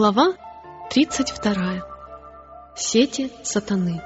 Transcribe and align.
Глава 0.00 0.36
32. 0.90 1.82
Сети 2.76 3.32
сатаны. 3.42 4.00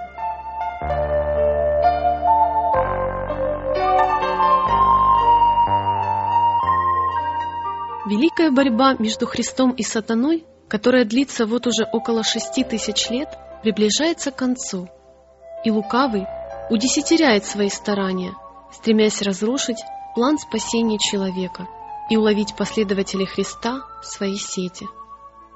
Великая 8.06 8.50
борьба 8.50 8.94
между 8.94 9.26
Христом 9.26 9.72
и 9.72 9.82
сатаной, 9.82 10.46
которая 10.66 11.04
длится 11.04 11.44
вот 11.44 11.66
уже 11.66 11.84
около 11.92 12.24
шести 12.24 12.64
тысяч 12.64 13.10
лет, 13.10 13.28
приближается 13.62 14.30
к 14.30 14.36
концу, 14.36 14.88
и 15.62 15.70
лукавый 15.70 16.26
удесятеряет 16.70 17.44
свои 17.44 17.68
старания, 17.68 18.32
стремясь 18.72 19.20
разрушить 19.20 19.84
план 20.14 20.38
спасения 20.38 20.98
человека 20.98 21.68
и 22.08 22.16
уловить 22.16 22.56
последователей 22.56 23.26
Христа 23.26 23.82
в 24.00 24.06
свои 24.06 24.36
сети. 24.36 24.86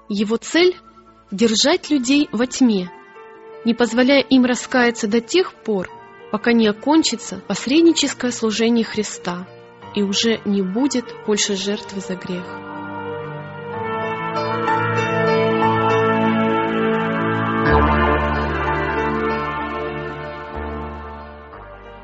Его 0.09 0.37
цель— 0.37 0.77
держать 1.33 1.91
людей 1.91 2.29
во 2.31 2.47
тьме, 2.47 2.91
не 3.65 3.75
позволяя 3.75 4.21
им 4.21 4.45
раскаяться 4.45 5.09
до 5.09 5.21
тех 5.21 5.53
пор, 5.53 5.91
пока 6.31 6.53
не 6.53 6.69
окончится 6.69 7.43
посредническое 7.49 8.31
служение 8.31 8.85
Христа 8.85 9.49
и 9.97 10.03
уже 10.03 10.41
не 10.45 10.63
будет 10.63 11.07
больше 11.27 11.57
жертвы 11.57 12.01
за 12.01 12.15
грех. 12.15 12.45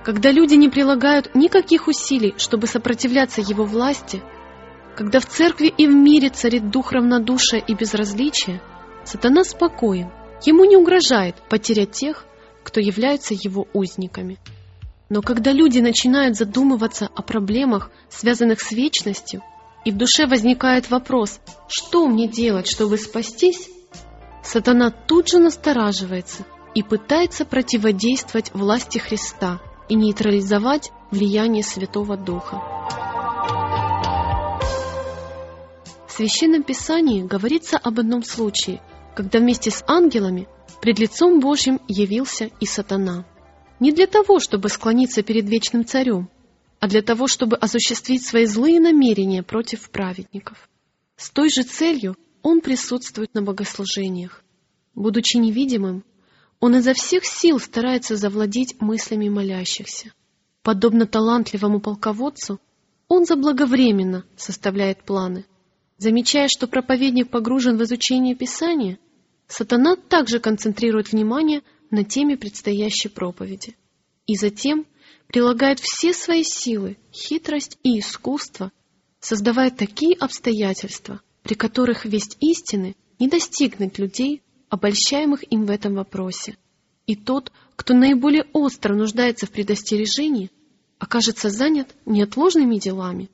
Когда 0.04 0.32
люди 0.32 0.54
не 0.54 0.68
прилагают 0.68 1.32
никаких 1.36 1.86
усилий, 1.86 2.34
чтобы 2.36 2.66
сопротивляться 2.66 3.40
его 3.40 3.64
власти, 3.64 4.20
когда 4.96 5.20
в 5.20 5.26
церкви 5.26 5.72
и 5.76 5.86
в 5.86 5.94
мире 5.94 6.28
царит 6.30 6.70
дух 6.70 6.92
равнодушия 6.92 7.60
и 7.60 7.74
безразличия, 7.74 8.62
сатана 9.04 9.44
спокоен, 9.44 10.10
ему 10.44 10.64
не 10.64 10.76
угрожает 10.76 11.36
потерять 11.48 11.92
тех, 11.92 12.24
кто 12.62 12.80
являются 12.80 13.34
его 13.34 13.66
узниками. 13.72 14.38
Но 15.08 15.20
когда 15.22 15.52
люди 15.52 15.80
начинают 15.80 16.36
задумываться 16.36 17.08
о 17.14 17.22
проблемах, 17.22 17.90
связанных 18.08 18.60
с 18.60 18.72
вечностью, 18.72 19.42
и 19.84 19.90
в 19.90 19.96
душе 19.96 20.26
возникает 20.26 20.90
вопрос, 20.90 21.40
что 21.68 22.06
мне 22.06 22.28
делать, 22.28 22.68
чтобы 22.70 22.96
спастись, 22.96 23.68
сатана 24.42 24.90
тут 24.90 25.28
же 25.28 25.38
настораживается 25.38 26.44
и 26.74 26.82
пытается 26.82 27.44
противодействовать 27.44 28.52
власти 28.54 28.98
Христа– 28.98 29.60
и 29.92 29.94
нейтрализовать 29.94 30.90
влияние 31.10 31.62
Святого 31.62 32.16
Духа. 32.16 32.62
В 36.12 36.16
Священном 36.16 36.62
Писании 36.62 37.22
говорится 37.22 37.78
об 37.78 37.98
одном 37.98 38.22
случае, 38.22 38.82
когда 39.16 39.38
вместе 39.38 39.70
с 39.70 39.82
ангелами 39.86 40.46
пред 40.82 40.98
лицом 40.98 41.40
Божьим 41.40 41.80
явился 41.88 42.50
и 42.60 42.66
сатана. 42.66 43.24
Не 43.80 43.92
для 43.92 44.06
того, 44.06 44.38
чтобы 44.38 44.68
склониться 44.68 45.22
перед 45.22 45.48
вечным 45.48 45.86
царем, 45.86 46.28
а 46.80 46.86
для 46.86 47.00
того, 47.00 47.28
чтобы 47.28 47.56
осуществить 47.56 48.26
свои 48.26 48.44
злые 48.44 48.78
намерения 48.78 49.42
против 49.42 49.88
праведников. 49.88 50.68
С 51.16 51.30
той 51.30 51.48
же 51.48 51.62
целью 51.62 52.18
он 52.42 52.60
присутствует 52.60 53.32
на 53.32 53.40
богослужениях. 53.40 54.44
Будучи 54.94 55.38
невидимым, 55.38 56.04
он 56.60 56.76
изо 56.76 56.92
всех 56.92 57.24
сил 57.24 57.58
старается 57.58 58.16
завладеть 58.16 58.78
мыслями 58.82 59.30
молящихся. 59.30 60.12
Подобно 60.62 61.06
талантливому 61.06 61.80
полководцу, 61.80 62.60
он 63.08 63.24
заблаговременно 63.24 64.26
составляет 64.36 65.04
планы. 65.04 65.46
Замечая, 66.02 66.48
что 66.48 66.66
проповедник 66.66 67.30
погружен 67.30 67.78
в 67.78 67.84
изучение 67.84 68.34
Писания, 68.34 68.98
сатана 69.46 69.94
также 69.94 70.40
концентрирует 70.40 71.12
внимание 71.12 71.62
на 71.92 72.02
теме 72.02 72.36
предстоящей 72.36 73.08
проповеди. 73.08 73.76
И 74.26 74.34
затем 74.34 74.84
прилагает 75.28 75.78
все 75.78 76.12
свои 76.12 76.42
силы, 76.42 76.96
хитрость 77.12 77.78
и 77.84 78.00
искусство, 78.00 78.72
создавая 79.20 79.70
такие 79.70 80.16
обстоятельства, 80.16 81.20
при 81.44 81.54
которых 81.54 82.04
весть 82.04 82.36
истины 82.40 82.96
не 83.20 83.28
достигнет 83.28 84.00
людей 84.00 84.42
обольщаемых 84.70 85.44
им 85.52 85.66
в 85.66 85.70
этом 85.70 85.94
вопросе. 85.94 86.56
И 87.06 87.14
тот, 87.14 87.52
кто 87.76 87.94
наиболее 87.94 88.46
остро 88.52 88.96
нуждается 88.96 89.46
в 89.46 89.52
предостережении, 89.52 90.50
окажется 90.98 91.48
занят 91.48 91.94
неотложными 92.06 92.78
делами, 92.78 93.30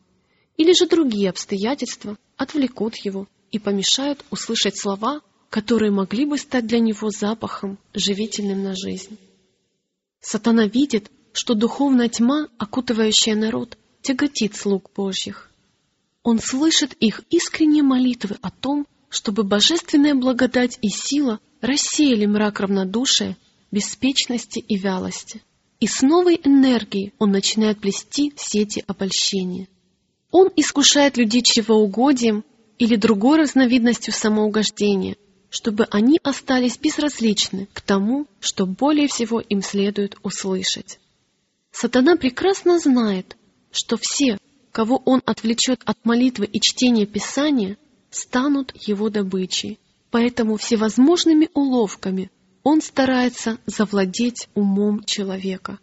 или 0.59 0.73
же 0.75 0.87
другие 0.87 1.31
обстоятельства 1.31 2.19
отвлекут 2.37 2.97
его 2.97 3.27
и 3.51 3.59
помешают 3.59 4.25
услышать 4.31 4.79
слова, 4.79 5.23
которые 5.49 5.91
могли 5.91 6.27
бы 6.27 6.37
стать 6.37 6.67
для 6.67 6.81
него 6.81 7.09
запахом, 7.09 7.79
живительным 7.95 8.63
на 8.63 8.75
жизнь. 8.77 9.17
Сатана 10.21 10.67
видит, 10.67 11.11
что 11.33 11.55
духовная 11.55 12.09
тьма, 12.09 12.49
окутывающая 12.59 13.37
народ, 13.37 13.79
тяготит 14.03 14.57
слуг 14.57 14.91
Божьих. 14.95 15.51
Он 16.23 16.41
слышит 16.41 16.93
их 16.95 17.23
искренние 17.31 17.85
молитвы 17.85 18.37
о 18.43 18.51
том, 18.51 18.87
чтобы 19.09 19.45
божественная 19.45 20.15
благодать 20.15 20.79
и 20.83 20.89
сила 20.89 21.41
рассеяли 21.61 22.27
мрак 22.27 22.61
равнодушия, 22.61 23.37
беспечности 23.71 24.59
и 24.59 24.77
вялости. 24.77 25.41
И 25.81 25.87
с 25.87 26.03
новой 26.03 26.41
энергией 26.43 27.15
он 27.19 27.31
начинает 27.31 27.81
плести 27.81 28.35
сети 28.37 28.83
обольщения. 28.87 29.69
Он 30.31 30.51
искушает 30.57 31.17
людей 31.17 31.43
чревоугодием 31.43 32.45
или 32.79 32.97
другой 32.97 33.39
разновидностью 33.39 34.13
самоугождения, 34.13 35.17
чтобы 35.51 35.87
они 35.91 36.19
остались 36.23 36.79
безразличны 36.79 37.69
к 37.73 37.81
тому, 37.81 38.27
что 38.41 38.67
более 38.67 39.09
всего 39.09 39.41
им 39.41 39.63
следует 39.63 40.17
услышать. 40.23 41.01
Сатана 41.71 42.17
прекрасно 42.17 42.79
знает, 42.79 43.37
что 43.71 43.97
все, 44.01 44.39
кого 44.73 45.01
он 45.05 45.23
отвлечет 45.25 45.81
от 45.85 46.05
молитвы 46.05 46.47
и 46.47 46.61
чтения 46.61 47.07
Писания, 47.07 47.77
станут 48.11 48.73
его 48.87 49.11
добычей. 49.11 49.79
Поэтому 50.11 50.57
всевозможными 50.57 51.51
уловками 51.53 52.31
он 52.63 52.81
старается 52.81 53.59
завладеть 53.67 54.49
умом 54.55 55.05
человека. 55.05 55.79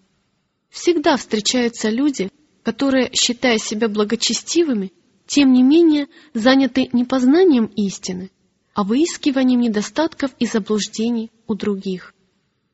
Всегда 0.69 1.17
встречаются 1.17 1.89
люди, 1.89 2.29
которые, 2.65 3.11
считая 3.13 3.59
себя 3.59 3.87
благочестивыми, 3.87 4.91
тем 5.27 5.53
не 5.53 5.61
менее 5.61 6.07
заняты 6.33 6.89
не 6.93 7.03
познанием 7.03 7.65
истины, 7.75 8.31
а 8.73 8.83
выискиванием 8.83 9.61
недостатков 9.61 10.31
и 10.39 10.47
заблуждений 10.47 11.31
у 11.45 11.53
других. 11.53 12.15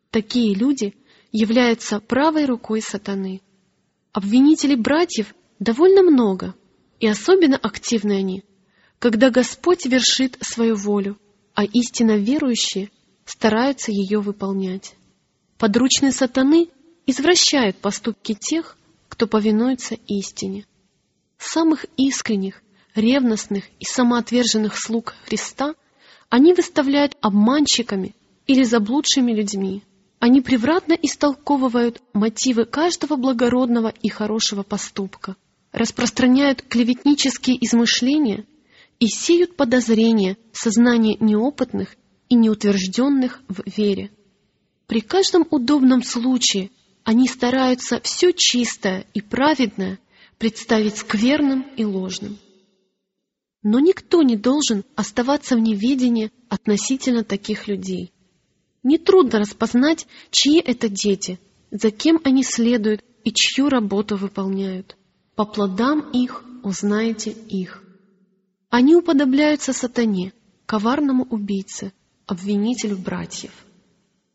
Такие 0.10 0.56
люди 0.56 0.96
являются 1.34 2.00
правой 2.00 2.46
рукой 2.46 2.82
сатаны. 2.82 3.42
Обвинителей 4.14 4.78
братьев 4.78 5.36
довольно 5.60 6.04
много, 6.04 6.56
и 7.02 7.08
особенно 7.08 7.58
активны 7.58 8.14
они, 8.14 8.46
когда 8.98 9.30
Господь 9.30 9.86
вершит 9.86 10.38
свою 10.40 10.78
волю, 10.78 11.18
а 11.54 11.66
истинно 11.66 12.16
верующие 12.16 12.92
стараются 13.26 13.92
ее 13.92 14.22
выполнять. 14.22 14.96
Подручные 15.58 16.14
сатаны 16.14 16.70
извращают 17.06 17.76
поступки 17.76 18.34
тех, 18.36 18.78
кто 19.12 19.28
повинуется 19.28 19.96
истине. 20.08 20.66
Самых 21.38 21.86
искренних, 21.98 22.64
ревностных 22.96 23.66
и 23.80 23.84
самоотверженных 23.86 24.78
слуг 24.78 25.14
Христа 25.26 25.76
они 26.30 26.54
выставляют 26.54 27.18
обманщиками 27.20 28.16
или 28.48 28.64
заблудшими 28.64 29.34
людьми. 29.34 29.84
Они 30.20 30.40
превратно 30.40 30.94
истолковывают 30.94 32.02
мотивы 32.14 32.64
каждого 32.64 33.18
благородного 33.18 33.90
и 33.90 34.08
хорошего 34.08 34.64
поступка, 34.64 35.36
распространяют 35.74 36.62
клеветнические 36.62 37.58
измышления 37.66 38.46
и 39.00 39.08
сеют 39.08 39.58
подозрения 39.58 40.38
в 40.54 40.58
сознании 40.58 41.18
неопытных 41.20 41.98
и 42.30 42.36
неутвержденных 42.36 43.42
в 43.50 43.64
вере. 43.66 44.10
При 44.88 45.02
каждом 45.02 45.46
удобном 45.52 46.02
случае 46.02 46.70
они 47.04 47.28
стараются 47.28 48.00
все 48.02 48.32
чистое 48.32 49.06
и 49.14 49.22
праведное 49.22 50.00
представить 50.38 50.98
скверным 50.98 51.66
и 51.76 51.86
ложным. 51.86 52.38
Но 53.64 53.80
никто 53.80 54.24
не 54.24 54.36
должен 54.36 54.84
оставаться 54.96 55.56
в 55.56 55.60
неведении 55.60 56.32
относительно 56.50 57.24
таких 57.24 57.68
людей. 57.68 58.12
Нетрудно 58.84 59.40
распознать, 59.40 60.08
чьи 60.32 60.60
это 60.60 60.90
дети, 60.90 61.40
за 61.70 61.92
кем 61.92 62.20
они 62.24 62.44
следуют 62.44 63.04
и 63.24 63.32
чью 63.32 63.70
работу 63.70 64.16
выполняют. 64.16 64.98
По 65.36 65.46
плодам 65.46 66.10
их 66.12 66.44
узнаете 66.64 67.32
их. 67.32 67.84
Они 68.70 68.96
уподобляются 68.96 69.74
сатане, 69.74 70.34
коварному 70.66 71.24
убийце, 71.26 71.94
обвинителю 72.26 72.98
братьев. 72.98 73.52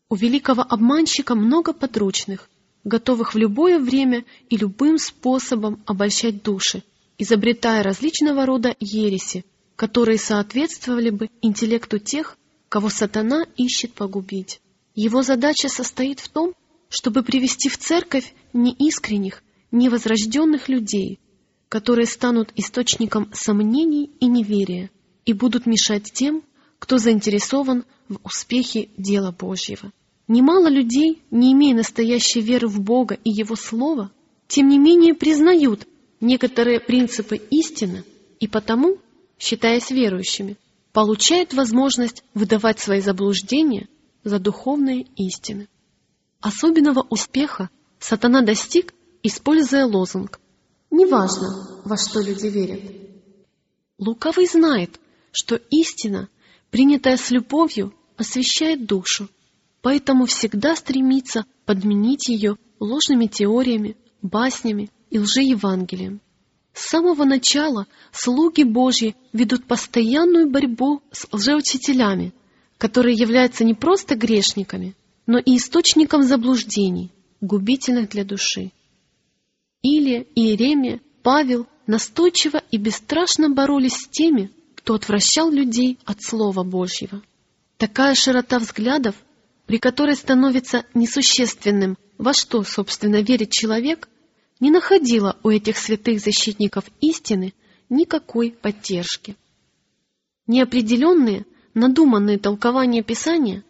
У 0.09 0.15
великого 0.15 0.63
обманщика 0.63 1.35
много 1.35 1.73
подручных, 1.73 2.49
готовых 2.87 3.35
в 3.35 3.37
любое 3.37 3.79
время 3.81 4.25
и 4.49 4.57
любым 4.57 4.99
способом 4.99 5.83
обольщать 5.87 6.43
души, 6.43 6.85
изобретая 7.19 7.83
различного 7.83 8.47
рода 8.47 8.75
ереси, 8.79 9.45
которые 9.75 10.19
соответствовали 10.19 11.11
бы 11.11 11.29
интеллекту 11.43 11.99
тех, 11.99 12.39
кого 12.69 12.89
сатана 12.89 13.45
ищет 13.57 13.93
погубить. 13.93 14.61
Его 14.95 15.23
задача 15.23 15.69
состоит 15.69 16.21
в 16.21 16.29
том, 16.29 16.55
чтобы 16.89 17.25
привести 17.25 17.69
в 17.69 17.77
церковь 17.77 18.33
неискренних, 18.53 19.43
невозрожденных 19.73 20.69
людей, 20.69 21.19
которые 21.69 22.07
станут 22.07 22.53
источником 22.55 23.29
сомнений 23.35 24.13
и 24.21 24.27
неверия 24.27 24.91
и 25.25 25.33
будут 25.33 25.67
мешать 25.67 26.13
тем, 26.13 26.45
кто 26.79 26.99
заинтересован 26.99 27.85
в 28.09 28.21
успехе 28.23 28.91
дела 28.97 29.33
Божьего. 29.33 29.91
Немало 30.29 30.69
людей, 30.69 31.23
не 31.31 31.53
имея 31.53 31.75
настоящей 31.75 32.41
веры 32.41 32.67
в 32.67 32.81
Бога 32.81 33.17
и 33.23 33.31
Его 33.31 33.55
Слово, 33.55 34.11
тем 34.49 34.69
не 34.69 34.79
менее 34.79 35.15
признают 35.15 35.87
некоторые 36.21 36.81
принципы 36.81 37.37
истины 37.37 38.05
и 38.41 38.49
потому, 38.49 38.99
считаясь 39.39 39.91
верующими, 39.91 40.57
получают 40.93 41.55
возможность 41.55 42.25
выдавать 42.35 42.81
свои 42.81 43.01
заблуждения 43.01 43.89
за 44.25 44.39
духовные 44.39 45.07
истины. 45.17 45.69
Особенного 46.41 47.07
успеха 47.09 47.71
сатана 48.01 48.43
достиг, 48.43 48.95
используя 49.23 49.87
лозунг 49.87 50.41
«Неважно, 50.91 51.83
во 51.85 51.97
что 51.97 52.21
люди 52.21 52.47
верят». 52.47 52.81
Лукавый 53.99 54.47
знает, 54.47 54.99
что 55.33 55.61
истина, 55.71 56.29
принятая 56.71 57.17
с 57.17 57.31
любовью, 57.31 57.95
освещает 58.17 58.87
душу, 58.87 59.29
поэтому 59.87 60.27
всегда 60.27 60.75
стремится 60.75 61.47
подменить 61.65 62.29
ее 62.29 62.57
ложными 62.81 63.27
теориями, 63.27 63.97
баснями 64.21 64.91
и 65.11 65.21
лжеевангелием. 65.21 66.21
С 66.73 66.89
самого 66.89 67.23
начала 67.23 67.87
слуги 68.11 68.65
Божьи 68.65 69.15
ведут 69.33 69.65
постоянную 69.67 70.51
борьбу 70.51 71.03
с 71.13 71.29
лжеучителями, 71.31 72.35
которые 72.79 73.15
являются 73.15 73.63
не 73.63 73.75
просто 73.75 74.17
грешниками, 74.17 74.97
но 75.25 75.39
и 75.39 75.57
источником 75.57 76.25
заблуждений, 76.25 77.13
губительных 77.41 78.09
для 78.09 78.25
души. 78.25 78.73
Илия, 79.83 80.27
Иеремия, 80.35 81.01
Павел 81.23 81.69
настойчиво 81.87 82.61
и 82.73 82.77
бесстрашно 82.77 83.51
боролись 83.51 83.95
с 83.95 84.09
теми, 84.09 84.51
кто 84.75 84.95
отвращал 84.95 85.49
людей 85.49 85.97
от 86.05 86.25
Слова 86.25 86.65
Божьего. 86.65 87.23
Такая 87.77 88.17
широта 88.17 88.59
взглядов, 88.59 89.15
при 89.67 89.79
которой 89.79 90.15
становится 90.15 90.87
несущественным, 90.95 91.99
во 92.19 92.33
что, 92.33 92.63
собственно, 92.63 93.21
верит 93.21 93.51
человек, 93.51 94.09
не 94.61 94.71
находила 94.71 95.37
у 95.43 95.51
этих 95.51 95.77
святых 95.77 96.21
защитников 96.21 96.85
истины 97.01 97.53
никакой 97.91 98.53
поддержки. 98.53 99.37
Неопределенные, 100.47 101.45
надуманные 101.75 102.39
толкования 102.39 103.03
Писания, 103.03 103.65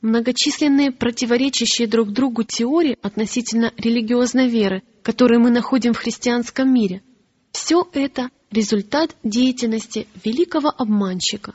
многочисленные 0.00 0.92
противоречащие 0.92 1.86
друг 1.86 2.10
другу 2.12 2.44
теории 2.44 2.96
относительно 3.02 3.72
религиозной 3.76 4.48
веры, 4.48 4.82
которые 5.02 5.40
мы 5.40 5.50
находим 5.50 5.92
в 5.92 5.98
христианском 5.98 6.72
мире, 6.72 7.02
все 7.52 7.86
это 7.92 8.30
результат 8.50 9.16
деятельности 9.24 10.06
великого 10.24 10.72
обманщика, 10.74 11.54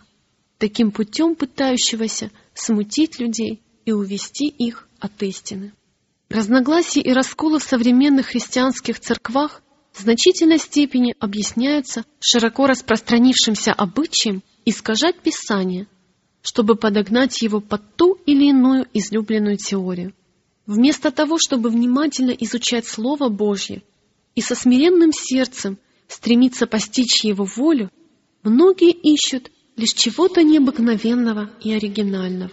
таким 0.58 0.92
путем 0.92 1.36
пытающегося 1.36 2.30
смутить 2.54 3.20
людей 3.20 3.62
и 3.86 3.92
увести 3.92 4.48
их 4.48 4.88
от 5.00 5.22
истины. 5.24 5.74
Разногласия 6.30 7.02
и 7.02 7.14
расколы 7.14 7.60
в 7.60 7.64
современных 7.64 8.28
христианских 8.28 9.00
церквах 9.00 9.62
в 9.94 10.02
значительной 10.02 10.58
степени 10.58 11.16
объясняются 11.20 12.04
широко 12.20 12.68
распространившимся 12.68 13.72
обычаем 13.72 14.44
искажать 14.66 15.20
Писание, 15.20 15.88
чтобы 16.42 16.76
подогнать 16.76 17.42
его 17.42 17.62
под 17.62 17.96
ту 17.96 18.18
или 18.26 18.50
иную 18.50 18.88
излюбленную 18.94 19.58
теорию. 19.58 20.14
Вместо 20.66 21.12
того, 21.12 21.38
чтобы 21.38 21.70
внимательно 21.70 22.32
изучать 22.32 22.88
Слово 22.88 23.30
Божье 23.30 23.84
и 24.34 24.42
со 24.42 24.56
смиренным 24.56 25.12
сердцем 25.14 25.78
стремиться 26.08 26.66
постичь 26.66 27.24
Его 27.24 27.46
волю, 27.46 27.92
многие 28.44 28.92
ищут 28.92 29.52
лишь 29.78 29.94
чего-то 29.94 30.44
необыкновенного 30.44 31.52
и 31.64 31.72
оригинального. 31.74 32.52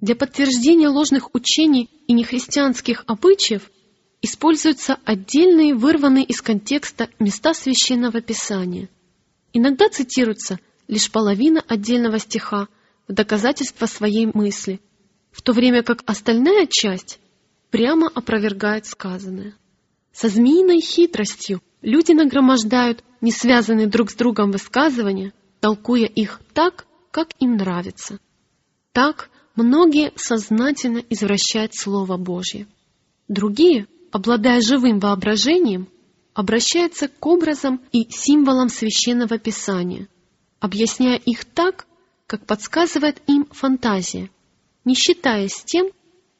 Для 0.00 0.16
подтверждения 0.16 0.88
ложных 0.88 1.34
учений 1.34 1.90
и 2.06 2.14
нехристианских 2.14 3.04
обычаев 3.06 3.70
используются 4.22 4.98
отдельные, 5.04 5.74
вырванные 5.74 6.24
из 6.24 6.40
контекста 6.40 7.08
места 7.18 7.52
священного 7.52 8.20
писания. 8.22 8.88
Иногда 9.52 9.88
цитируется 9.88 10.58
лишь 10.88 11.10
половина 11.10 11.62
отдельного 11.66 12.18
стиха 12.18 12.68
в 13.08 13.12
доказательство 13.12 13.86
своей 13.86 14.26
мысли, 14.32 14.80
в 15.32 15.42
то 15.42 15.52
время 15.52 15.82
как 15.82 16.02
остальная 16.06 16.66
часть 16.66 17.20
прямо 17.70 18.08
опровергает 18.08 18.86
сказанное. 18.86 19.54
Со 20.12 20.28
змеиной 20.28 20.80
хитростью 20.80 21.62
люди 21.82 22.12
нагромождают 22.12 23.04
не 23.20 23.32
связанные 23.32 23.86
друг 23.86 24.10
с 24.10 24.14
другом 24.14 24.50
высказывания, 24.50 25.32
толкуя 25.60 26.06
их 26.06 26.40
так, 26.54 26.86
как 27.10 27.28
им 27.38 27.56
нравится. 27.56 28.18
Так, 28.92 29.30
Многие 29.56 30.12
сознательно 30.16 30.98
извращают 31.10 31.74
Слово 31.74 32.16
Божье. 32.16 32.66
Другие, 33.28 33.86
обладая 34.12 34.60
живым 34.60 35.00
воображением, 35.00 35.88
обращаются 36.34 37.08
к 37.08 37.26
образам 37.26 37.80
и 37.92 38.08
символам 38.10 38.68
священного 38.68 39.38
писания, 39.38 40.08
объясняя 40.60 41.16
их 41.16 41.44
так, 41.44 41.86
как 42.26 42.46
подсказывает 42.46 43.20
им 43.26 43.46
фантазия, 43.50 44.30
не 44.84 44.94
считаясь 44.94 45.64
тем, 45.64 45.90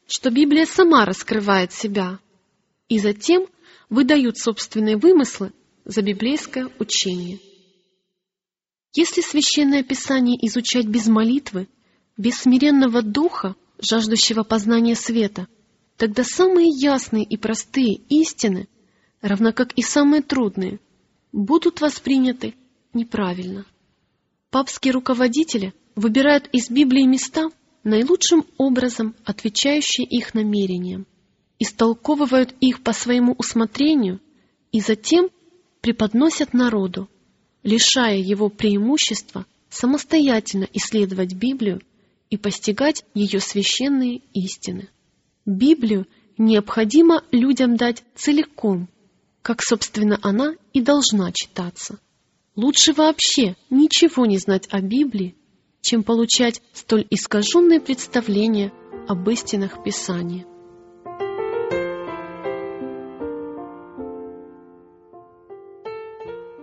что 0.07 0.31
Библия 0.31 0.67
сама 0.67 1.05
раскрывает 1.05 1.73
себя, 1.73 2.19
и 2.89 2.99
затем 2.99 3.47
выдают 3.89 4.39
собственные 4.39 4.97
вымыслы 4.97 5.53
за 5.85 6.03
библейское 6.03 6.69
учение. 6.79 7.41
Если 8.95 9.21
священное 9.21 9.83
писание 9.83 10.37
изучать 10.47 10.87
без 10.87 11.07
молитвы, 11.07 11.69
без 12.21 12.41
смиренного 12.41 13.01
духа, 13.01 13.57
жаждущего 13.79 14.43
познания 14.43 14.95
света, 14.95 15.49
тогда 15.97 16.23
самые 16.23 16.69
ясные 16.69 17.25
и 17.25 17.39
простые 17.39 17.95
истины, 18.11 18.69
равно 19.23 19.55
как 19.55 19.73
и 19.73 19.81
самые 19.81 20.21
трудные, 20.21 20.81
будут 21.33 21.81
восприняты 21.81 22.55
неправильно. 22.93 23.65
Папские 24.51 24.93
руководители 24.93 25.73
выбирают 25.97 26.47
из 26.53 26.69
Библии 26.69 27.07
места, 27.07 27.49
наилучшим 27.85 28.45
образом 28.59 29.15
отвечающие 29.25 30.07
их 30.07 30.35
намерениям, 30.35 31.07
истолковывают 31.59 32.55
их 32.61 32.83
по 32.83 32.93
своему 32.93 33.35
усмотрению 33.39 34.21
и 34.73 34.81
затем 34.81 35.31
преподносят 35.81 36.53
народу, 36.53 37.09
лишая 37.63 38.19
его 38.19 38.51
преимущества 38.51 39.47
самостоятельно 39.71 40.69
исследовать 40.75 41.33
Библию 41.33 41.81
и 42.31 42.37
постигать 42.37 43.05
ее 43.13 43.41
священные 43.41 44.23
истины. 44.33 44.89
Библию 45.45 46.07
необходимо 46.39 47.25
людям 47.33 47.77
дать 47.77 48.05
целиком, 48.15 48.89
как, 49.43 49.63
собственно, 49.63 50.19
она 50.23 50.55
и 50.73 50.81
должна 50.81 51.33
читаться. 51.33 51.99
Лучше 52.55 52.93
вообще 52.93 53.57
ничего 53.69 54.27
не 54.27 54.39
знать 54.39 54.69
о 54.71 54.81
Библии, 54.81 55.35
чем 55.81 56.03
получать 56.03 56.63
столь 56.73 57.07
искаженные 57.11 57.81
представления 57.81 58.73
об 59.09 59.29
истинах 59.29 59.83
Писания. 59.83 60.47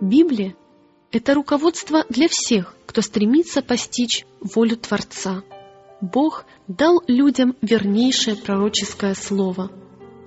Библия– 0.00 0.56
это 1.10 1.34
руководство 1.34 2.06
для 2.08 2.28
всех, 2.28 2.74
кто 2.86 3.02
стремится 3.02 3.60
постичь 3.60 4.24
волю 4.40 4.76
Творца– 4.76 5.42
Бог 6.00 6.44
дал 6.68 7.02
людям 7.08 7.56
вернейшее 7.60 8.36
пророческое 8.36 9.14
слово. 9.14 9.70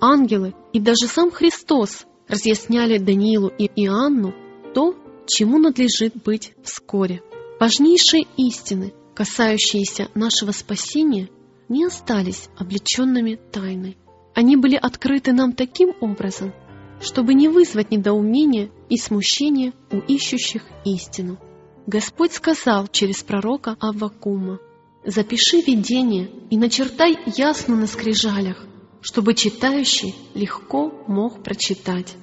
Ангелы 0.00 0.54
и 0.72 0.80
даже 0.80 1.06
сам 1.06 1.30
Христос 1.30 2.06
разъясняли 2.28 2.98
Даниилу 2.98 3.48
и 3.48 3.64
Иоанну 3.64 4.34
то, 4.74 4.94
чему 5.26 5.58
надлежит 5.58 6.14
быть 6.22 6.52
вскоре. 6.62 7.22
Важнейшие 7.58 8.26
истины, 8.36 8.92
касающиеся 9.14 10.08
нашего 10.14 10.50
спасения, 10.50 11.30
не 11.68 11.84
остались 11.86 12.48
облеченными 12.58 13.38
тайной. 13.50 13.96
Они 14.34 14.56
были 14.56 14.76
открыты 14.76 15.32
нам 15.32 15.52
таким 15.52 15.94
образом, 16.00 16.52
чтобы 17.00 17.34
не 17.34 17.48
вызвать 17.48 17.90
недоумения 17.90 18.70
и 18.90 18.98
смущения 18.98 19.72
у 19.90 19.98
ищущих 19.98 20.64
истину. 20.84 21.38
Господь 21.86 22.32
сказал 22.32 22.88
через 22.88 23.22
пророка 23.22 23.76
Аввакума– 23.80 24.58
Запиши 25.04 25.60
видение 25.60 26.30
и 26.50 26.56
начертай 26.56 27.18
ясно 27.36 27.76
на 27.76 27.88
скрижалях, 27.88 28.64
чтобы 29.00 29.34
читающий 29.34 30.14
легко 30.34 30.92
мог 31.08 31.42
прочитать. 31.42 32.14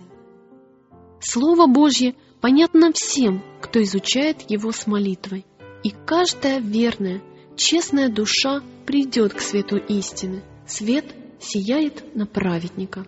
Слово 1.19 1.67
Божье 1.67 2.15
понятно 2.39 2.93
всем, 2.93 3.43
кто 3.61 3.83
изучает 3.83 4.49
его 4.49 4.71
с 4.71 4.87
молитвой. 4.87 5.45
И 5.83 5.91
каждая 5.91 6.59
верная, 6.59 7.21
честная 7.57 8.07
душа 8.07 8.61
придет 8.85 9.33
к 9.33 9.41
свету 9.41 9.75
истины. 9.75 10.41
Свет 10.65 11.05
сияет 11.41 12.15
на 12.15 12.25
праведника. 12.25 13.05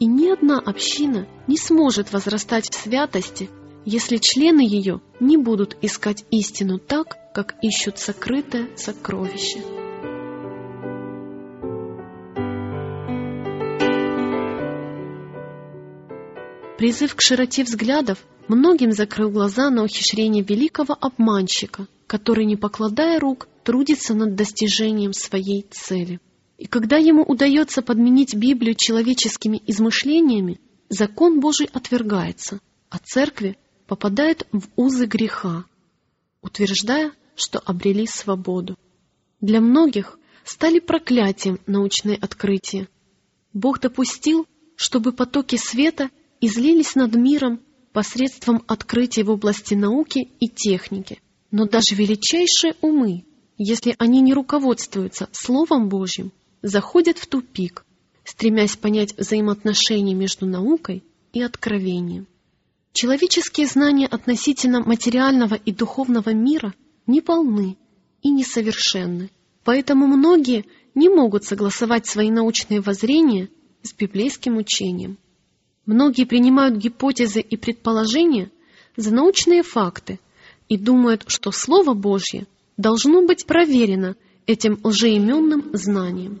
И 0.00 0.06
ни 0.06 0.28
одна 0.28 0.58
община 0.58 1.28
не 1.46 1.56
сможет 1.56 2.12
возрастать 2.12 2.68
в 2.68 2.74
святости, 2.74 3.48
если 3.84 4.16
члены 4.16 4.62
ее 4.62 5.00
не 5.20 5.36
будут 5.36 5.76
искать 5.82 6.24
истину 6.30 6.78
так, 6.78 7.16
как 7.34 7.56
ищут 7.62 7.98
сокрытое 7.98 8.68
сокровище. 8.76 9.58
Призыв 16.78 17.16
к 17.16 17.20
широте 17.20 17.64
взглядов 17.64 18.24
многим 18.46 18.92
закрыл 18.92 19.30
глаза 19.30 19.68
на 19.70 19.82
ухищрение 19.82 20.44
великого 20.44 20.96
обманщика, 21.00 21.88
который, 22.06 22.44
не 22.44 22.54
покладая 22.54 23.18
рук, 23.18 23.48
трудится 23.64 24.14
над 24.14 24.36
достижением 24.36 25.12
своей 25.12 25.66
цели. 25.68 26.20
И 26.56 26.66
когда 26.66 26.98
ему 26.98 27.24
удается 27.24 27.82
подменить 27.82 28.36
Библию 28.36 28.76
человеческими 28.76 29.60
измышлениями, 29.66 30.60
закон 30.88 31.40
Божий 31.40 31.68
отвергается, 31.72 32.60
а 32.90 32.98
церкви 32.98 33.58
попадает 33.88 34.46
в 34.52 34.68
узы 34.76 35.06
греха, 35.06 35.64
утверждая, 36.40 37.10
что 37.36 37.58
обрели 37.58 38.06
свободу. 38.06 38.76
Для 39.40 39.60
многих 39.60 40.18
стали 40.44 40.78
проклятием 40.78 41.58
научные 41.66 42.16
открытия. 42.16 42.88
Бог 43.52 43.80
допустил, 43.80 44.46
чтобы 44.76 45.12
потоки 45.12 45.56
света 45.56 46.10
излились 46.40 46.94
над 46.94 47.14
миром 47.14 47.60
посредством 47.92 48.62
открытий 48.66 49.22
в 49.22 49.30
области 49.30 49.74
науки 49.74 50.28
и 50.40 50.48
техники. 50.48 51.20
Но 51.50 51.66
даже 51.66 51.94
величайшие 51.94 52.74
умы, 52.80 53.24
если 53.56 53.94
они 53.98 54.20
не 54.20 54.34
руководствуются 54.34 55.28
Словом 55.32 55.88
Божьим, 55.88 56.32
заходят 56.62 57.18
в 57.18 57.26
тупик, 57.26 57.84
стремясь 58.24 58.76
понять 58.76 59.16
взаимоотношения 59.16 60.14
между 60.14 60.46
наукой 60.46 61.04
и 61.32 61.40
откровением. 61.40 62.26
Человеческие 62.92 63.66
знания 63.66 64.06
относительно 64.06 64.80
материального 64.80 65.54
и 65.54 65.72
духовного 65.72 66.30
мира 66.30 66.74
не 67.06 67.20
полны 67.20 67.76
и 68.22 68.30
несовершенны, 68.30 69.30
поэтому 69.64 70.06
многие 70.06 70.64
не 70.94 71.08
могут 71.08 71.44
согласовать 71.44 72.06
свои 72.06 72.30
научные 72.30 72.80
воззрения 72.80 73.48
с 73.82 73.92
библейским 73.92 74.56
учением. 74.56 75.18
Многие 75.86 76.24
принимают 76.24 76.76
гипотезы 76.76 77.40
и 77.40 77.56
предположения 77.56 78.50
за 78.96 79.12
научные 79.12 79.62
факты 79.62 80.20
и 80.68 80.78
думают, 80.78 81.24
что 81.26 81.50
Слово 81.50 81.94
Божье 81.94 82.46
должно 82.76 83.26
быть 83.26 83.46
проверено 83.46 84.16
этим 84.46 84.78
лжеименным 84.82 85.70
знанием. 85.74 86.40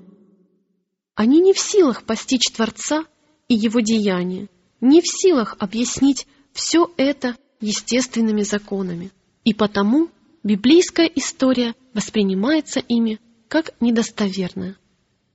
Они 1.14 1.40
не 1.40 1.52
в 1.52 1.58
силах 1.58 2.04
постичь 2.04 2.50
Творца 2.54 3.04
и 3.48 3.54
Его 3.54 3.80
деяния, 3.80 4.48
не 4.80 5.00
в 5.00 5.04
силах 5.06 5.56
объяснить 5.58 6.26
все 6.52 6.90
это 6.96 7.36
естественными 7.60 8.42
законами, 8.42 9.10
и 9.44 9.54
потому 9.54 10.08
библейская 10.44 11.06
история 11.06 11.74
воспринимается 11.94 12.78
ими 12.80 13.18
как 13.48 13.72
недостоверная. 13.80 14.76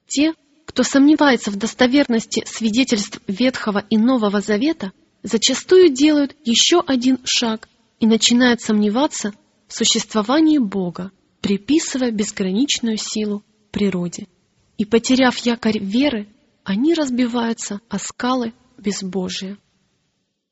Те, 0.07 0.33
кто 0.65 0.83
сомневается 0.83 1.51
в 1.51 1.57
достоверности 1.57 2.43
свидетельств 2.45 3.19
Ветхого 3.27 3.79
и 3.89 3.97
Нового 3.97 4.39
Завета, 4.39 4.93
зачастую 5.23 5.89
делают 5.89 6.35
еще 6.45 6.79
один 6.85 7.19
шаг 7.23 7.67
и 7.99 8.05
начинают 8.07 8.61
сомневаться 8.61 9.33
в 9.67 9.73
существовании 9.73 10.59
Бога, 10.59 11.11
приписывая 11.41 12.11
безграничную 12.11 12.97
силу 12.97 13.43
природе. 13.71 14.27
И 14.77 14.85
потеряв 14.85 15.37
якорь 15.39 15.79
веры, 15.79 16.27
они 16.63 16.93
разбиваются 16.93 17.81
о 17.89 17.97
скалы 17.97 18.53
безбожия. 18.77 19.57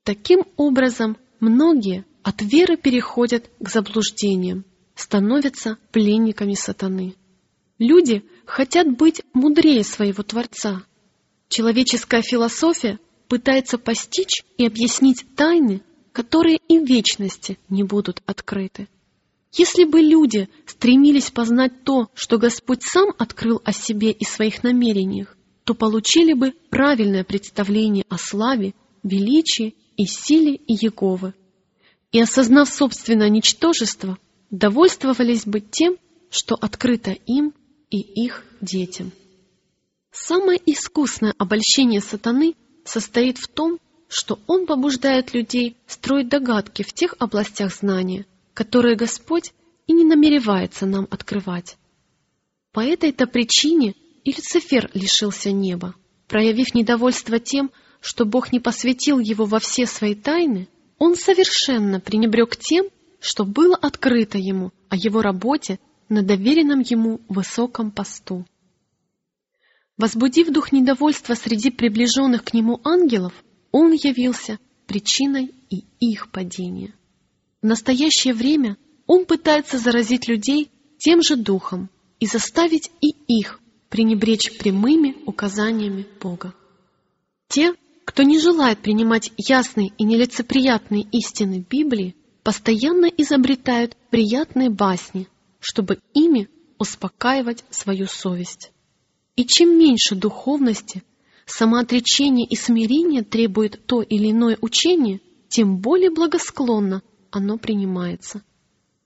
Таким 0.03 0.43
образом, 0.55 1.17
многие 1.39 2.05
от 2.27 2.41
веры 2.41 2.75
переходят 2.75 3.49
к 3.57 3.69
заблуждениям, 3.69 4.65
становятся 4.95 5.77
пленниками 5.93 6.55
сатаны. 6.55 7.15
Люди 7.79 8.21
хотят 8.45 8.97
быть 8.97 9.21
мудрее 9.33 9.85
своего 9.85 10.23
Творца. 10.23 10.83
Человеческая 11.47 12.21
философия 12.21 12.99
пытается 13.29 13.77
постичь 13.77 14.43
и 14.57 14.65
объяснить 14.65 15.23
тайны, 15.37 15.81
которые 16.11 16.59
и 16.67 16.79
в 16.79 16.85
вечности 16.85 17.57
не 17.69 17.83
будут 17.83 18.21
открыты. 18.25 18.89
Если 19.53 19.85
бы 19.85 20.01
люди 20.01 20.49
стремились 20.65 21.31
познать 21.31 21.85
то, 21.85 22.09
что 22.13 22.37
Господь 22.37 22.83
сам 22.83 23.13
открыл 23.17 23.61
о 23.63 23.71
себе 23.71 24.11
и 24.11 24.25
своих 24.25 24.63
намерениях, 24.63 25.37
то 25.63 25.73
получили 25.73 26.33
бы 26.33 26.51
правильное 26.69 27.23
представление 27.23 28.03
о 28.09 28.17
славе, 28.17 28.73
величии 29.01 29.75
и 29.95 30.05
силе 30.05 30.55
Иеговы. 30.67 31.33
И, 32.11 32.21
осознав 32.21 32.69
собственное 32.69 33.29
ничтожество, 33.29 34.17
довольствовались 34.49 35.45
бы 35.45 35.59
тем, 35.59 35.97
что 36.29 36.55
открыто 36.55 37.11
им 37.11 37.53
и 37.89 37.99
их 37.99 38.45
детям. 38.61 39.11
Самое 40.11 40.59
искусное 40.65 41.33
обольщение 41.37 42.01
сатаны 42.01 42.55
состоит 42.85 43.37
в 43.37 43.47
том, 43.47 43.79
что 44.07 44.39
он 44.47 44.65
побуждает 44.65 45.33
людей 45.33 45.77
строить 45.85 46.29
догадки 46.29 46.81
в 46.81 46.93
тех 46.93 47.13
областях 47.19 47.73
знания, 47.73 48.25
которые 48.53 48.95
Господь 48.95 49.53
и 49.85 49.93
не 49.93 50.05
намеревается 50.05 50.85
нам 50.85 51.07
открывать. 51.11 51.77
По 52.71 52.81
этой-то 52.81 53.27
причине 53.27 53.95
и 54.23 54.31
Люцифер 54.31 54.89
лишился 54.93 55.51
неба, 55.51 55.95
проявив 56.27 56.73
недовольство 56.73 57.39
тем, 57.39 57.71
что 58.01 58.25
Бог 58.25 58.51
не 58.51 58.59
посвятил 58.59 59.19
его 59.19 59.45
во 59.45 59.59
все 59.59 59.85
свои 59.85 60.15
тайны, 60.15 60.67
он 60.99 61.15
совершенно 61.15 61.99
пренебрег 61.99 62.55
тем, 62.55 62.87
что 63.19 63.45
было 63.45 63.75
открыто 63.75 64.37
ему 64.37 64.71
о 64.89 64.95
его 64.95 65.21
работе 65.21 65.79
на 66.09 66.23
доверенном 66.23 66.81
ему 66.81 67.21
высоком 67.27 67.91
посту. 67.91 68.45
Возбудив 69.97 70.49
дух 70.49 70.71
недовольства 70.71 71.33
среди 71.33 71.71
приближенных 71.71 72.43
к 72.43 72.53
нему 72.53 72.79
ангелов, 72.83 73.33
он 73.71 73.91
явился 73.93 74.59
причиной 74.85 75.53
и 75.69 75.83
их 75.99 76.31
падения. 76.31 76.93
В 77.61 77.65
настоящее 77.65 78.33
время 78.33 78.77
он 79.07 79.25
пытается 79.25 79.77
заразить 79.77 80.27
людей 80.27 80.69
тем 80.99 81.21
же 81.21 81.35
духом 81.35 81.89
и 82.19 82.27
заставить 82.27 82.91
и 83.01 83.09
их 83.27 83.59
пренебречь 83.89 84.57
прямыми 84.57 85.15
указаниями 85.25 86.05
Бога. 86.21 86.53
Те, 87.47 87.73
кто 88.07 88.23
не 88.23 88.39
желает 88.39 88.79
принимать 88.79 89.33
ясные 89.35 89.91
и 89.97 90.05
нелицеприятные 90.05 91.03
истины 91.11 91.65
Библии, 91.69 92.15
постоянно 92.41 93.07
изобретают 93.07 93.97
приятные 94.09 94.69
басни, 94.69 95.27
чтобы 95.59 95.99
ими 96.13 96.47
успокаивать 96.79 97.65
свою 97.69 98.07
совесть. 98.07 98.71
И 99.35 99.45
чем 99.45 99.77
меньше 99.77 100.15
духовности, 100.15 101.03
самоотречения 101.45 102.47
и 102.47 102.55
смирения 102.55 103.23
требует 103.23 103.85
то 103.85 104.01
или 104.01 104.31
иное 104.31 104.57
учение, 104.61 105.19
тем 105.49 105.79
более 105.79 106.09
благосклонно 106.09 107.01
оно 107.29 107.57
принимается. 107.57 108.41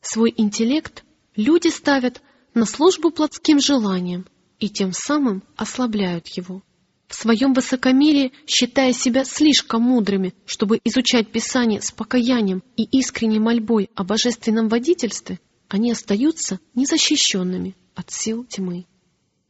Свой 0.02 0.32
интеллект 0.38 1.04
люди 1.36 1.70
ставят 1.70 2.22
на 2.54 2.68
службу 2.68 3.10
плотским 3.10 3.60
желаниям 3.60 4.28
и 4.60 4.70
тем 4.70 4.92
самым 4.94 5.42
ослабляют 5.56 6.28
его. 6.28 6.62
В 7.12 7.16
своем 7.16 7.54
высокомерии, 7.54 8.32
считая 8.48 8.94
себя 8.94 9.26
слишком 9.26 9.82
мудрыми, 9.82 10.34
чтобы 10.46 10.80
изучать 10.86 11.30
Писание 11.30 11.82
с 11.82 11.92
покаянием 11.92 12.64
и 12.78 12.84
искренней 12.84 13.38
мольбой 13.38 13.90
о 13.96 14.06
божественном 14.06 14.70
водительстве, 14.70 15.42
они 15.68 15.92
остаются 15.92 16.62
незащищенными 16.74 17.76
от 17.96 18.12
сил 18.12 18.46
тьмы. 18.46 18.86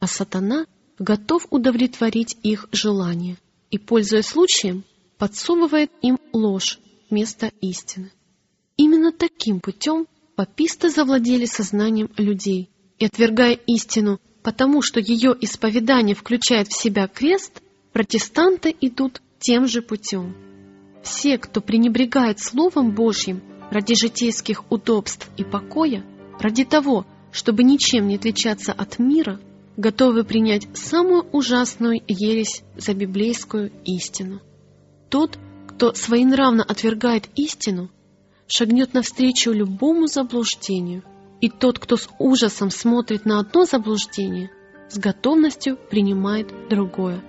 А 0.00 0.08
сатана 0.08 0.66
готов 0.98 1.46
удовлетворить 1.50 2.36
их 2.42 2.68
желания 2.72 3.36
и, 3.70 3.78
пользуясь 3.78 4.26
случаем, 4.26 4.82
подсовывает 5.16 5.92
им 6.02 6.18
ложь 6.32 6.80
вместо 7.10 7.52
истины. 7.60 8.10
Именно 8.76 9.12
таким 9.12 9.60
путем 9.60 10.08
паписты 10.34 10.90
завладели 10.90 11.44
сознанием 11.44 12.10
людей 12.16 12.70
и, 12.98 13.04
отвергая 13.04 13.52
истину, 13.52 14.18
потому 14.42 14.82
что 14.82 15.00
ее 15.00 15.36
исповедание 15.40 16.14
включает 16.14 16.68
в 16.68 16.80
себя 16.80 17.06
крест, 17.06 17.62
протестанты 17.92 18.74
идут 18.80 19.22
тем 19.38 19.66
же 19.66 19.82
путем. 19.82 20.34
Все, 21.02 21.38
кто 21.38 21.60
пренебрегает 21.60 22.40
Словом 22.40 22.92
Божьим 22.92 23.42
ради 23.70 23.94
житейских 23.94 24.70
удобств 24.70 25.28
и 25.36 25.44
покоя, 25.44 26.04
ради 26.38 26.64
того, 26.64 27.06
чтобы 27.32 27.64
ничем 27.64 28.06
не 28.06 28.16
отличаться 28.16 28.72
от 28.72 28.98
мира, 28.98 29.40
готовы 29.76 30.24
принять 30.24 30.68
самую 30.76 31.22
ужасную 31.32 32.00
ересь 32.06 32.62
за 32.76 32.94
библейскую 32.94 33.72
истину. 33.84 34.40
Тот, 35.08 35.38
кто 35.66 35.94
своенравно 35.94 36.62
отвергает 36.62 37.28
истину, 37.36 37.90
шагнет 38.46 38.92
навстречу 38.92 39.50
любому 39.50 40.06
заблуждению, 40.06 41.02
и 41.42 41.50
тот, 41.50 41.78
кто 41.80 41.96
с 41.96 42.08
ужасом 42.18 42.70
смотрит 42.70 43.26
на 43.26 43.40
одно 43.40 43.64
заблуждение, 43.64 44.50
с 44.88 44.96
готовностью 44.96 45.76
принимает 45.76 46.68
другое. 46.70 47.20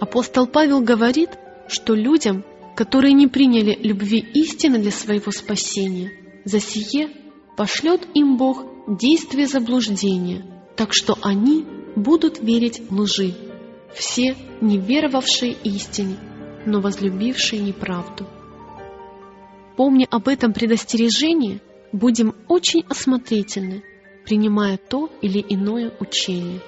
Апостол 0.00 0.48
Павел 0.48 0.80
говорит, 0.80 1.30
что 1.68 1.94
людям, 1.94 2.44
которые 2.74 3.12
не 3.12 3.28
приняли 3.28 3.78
любви 3.80 4.18
истины 4.18 4.78
для 4.80 4.90
своего 4.90 5.30
спасения, 5.30 6.10
за 6.44 6.58
сие 6.58 7.08
пошлет 7.56 8.06
им 8.14 8.36
Бог 8.36 8.66
действие 8.88 9.46
заблуждения, 9.46 10.44
так 10.76 10.92
что 10.92 11.16
они 11.22 11.64
будут 11.94 12.40
верить 12.40 12.82
лжи, 12.90 13.36
все 13.94 14.36
не 14.60 14.78
веровавшие 14.78 15.52
истине, 15.62 16.16
но 16.66 16.80
возлюбившие 16.80 17.62
неправду. 17.62 18.26
Помня 19.76 20.08
об 20.10 20.26
этом 20.26 20.52
предостережении, 20.52 21.60
будем 21.94 22.34
очень 22.48 22.84
осмотрительны, 22.88 23.84
принимая 24.24 24.76
то 24.76 25.08
или 25.22 25.44
иное 25.48 25.92
учение. 26.00 26.60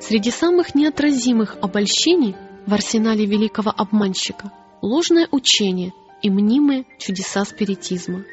Среди 0.00 0.32
самых 0.32 0.74
неотразимых 0.74 1.56
обольщений 1.62 2.34
в 2.66 2.74
арсенале 2.74 3.26
великого 3.26 3.72
обманщика 3.74 4.50
ложное 4.82 5.28
учение 5.30 5.92
и 6.20 6.30
мнимые 6.30 6.84
чудеса 6.98 7.44
спиритизма. 7.44 8.24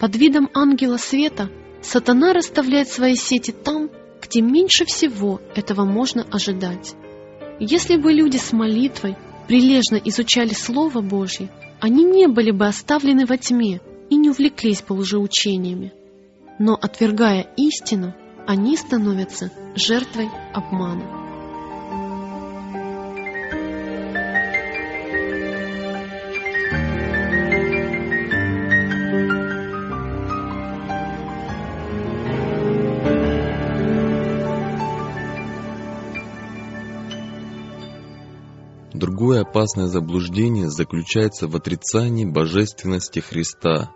Под 0.00 0.16
видом 0.16 0.48
ангела 0.54 0.96
света 0.96 1.50
сатана 1.82 2.32
расставляет 2.32 2.88
свои 2.88 3.14
сети 3.14 3.50
там, 3.50 3.90
где 4.22 4.40
меньше 4.40 4.86
всего 4.86 5.42
этого 5.54 5.84
можно 5.84 6.26
ожидать. 6.30 6.94
Если 7.60 7.96
бы 7.96 8.14
люди 8.14 8.38
с 8.38 8.52
молитвой 8.52 9.14
прилежно 9.46 9.96
изучали 9.96 10.54
Слово 10.54 11.02
Божье, 11.02 11.50
они 11.80 12.02
не 12.02 12.28
были 12.28 12.50
бы 12.50 12.66
оставлены 12.66 13.26
во 13.26 13.36
тьме 13.36 13.82
и 14.10 14.16
не 14.16 14.30
увлеклись 14.30 14.82
бы 14.82 14.94
лжеучениями. 14.94 15.92
Но, 16.58 16.74
отвергая 16.80 17.46
истину, 17.56 18.14
они 18.46 18.76
становятся 18.76 19.50
жертвой 19.74 20.28
обмана. 20.52 21.24
Другое 38.94 39.42
опасное 39.42 39.86
заблуждение 39.86 40.70
заключается 40.70 41.48
в 41.48 41.56
отрицании 41.56 42.24
божественности 42.24 43.20
Христа 43.20 43.90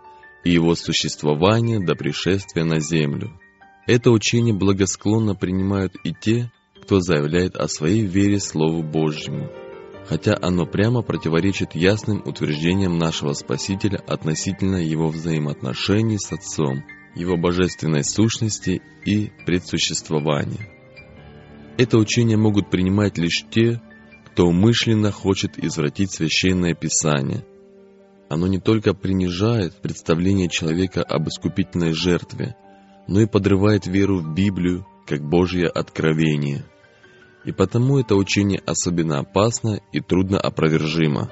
и 0.49 0.51
его 0.51 0.73
существования 0.73 1.79
до 1.79 1.93
пришествия 1.93 2.63
на 2.63 2.79
землю. 2.79 3.39
Это 3.85 4.09
учение 4.09 4.51
благосклонно 4.51 5.35
принимают 5.35 5.93
и 6.03 6.11
те, 6.11 6.51
кто 6.81 6.99
заявляет 6.99 7.55
о 7.55 7.67
своей 7.67 8.01
вере 8.01 8.39
Слову 8.39 8.81
Божьему, 8.81 9.51
хотя 10.07 10.35
оно 10.41 10.65
прямо 10.65 11.03
противоречит 11.03 11.75
ясным 11.75 12.23
утверждениям 12.25 12.97
нашего 12.97 13.33
Спасителя 13.33 13.99
относительно 14.07 14.77
его 14.77 15.09
взаимоотношений 15.09 16.17
с 16.17 16.31
Отцом, 16.31 16.83
его 17.13 17.37
божественной 17.37 18.03
сущности 18.03 18.81
и 19.05 19.31
предсуществования. 19.45 20.67
Это 21.77 21.99
учение 21.99 22.37
могут 22.37 22.71
принимать 22.71 23.19
лишь 23.19 23.45
те, 23.51 23.79
кто 24.25 24.47
умышленно 24.47 25.11
хочет 25.11 25.63
извратить 25.63 26.11
священное 26.11 26.73
писание. 26.73 27.45
Оно 28.29 28.47
не 28.47 28.59
только 28.59 28.93
принижает 28.93 29.81
представление 29.81 30.49
человека 30.49 31.01
об 31.01 31.27
искупительной 31.27 31.93
жертве, 31.93 32.55
но 33.07 33.21
и 33.21 33.25
подрывает 33.25 33.87
веру 33.87 34.19
в 34.19 34.33
Библию 34.33 34.85
как 35.07 35.21
Божье 35.21 35.67
откровение. 35.67 36.63
И 37.43 37.51
потому 37.51 37.97
это 37.97 38.15
учение 38.15 38.61
особенно 38.65 39.19
опасно 39.19 39.79
и 39.91 39.99
трудно 39.99 40.39
опровержимо. 40.39 41.29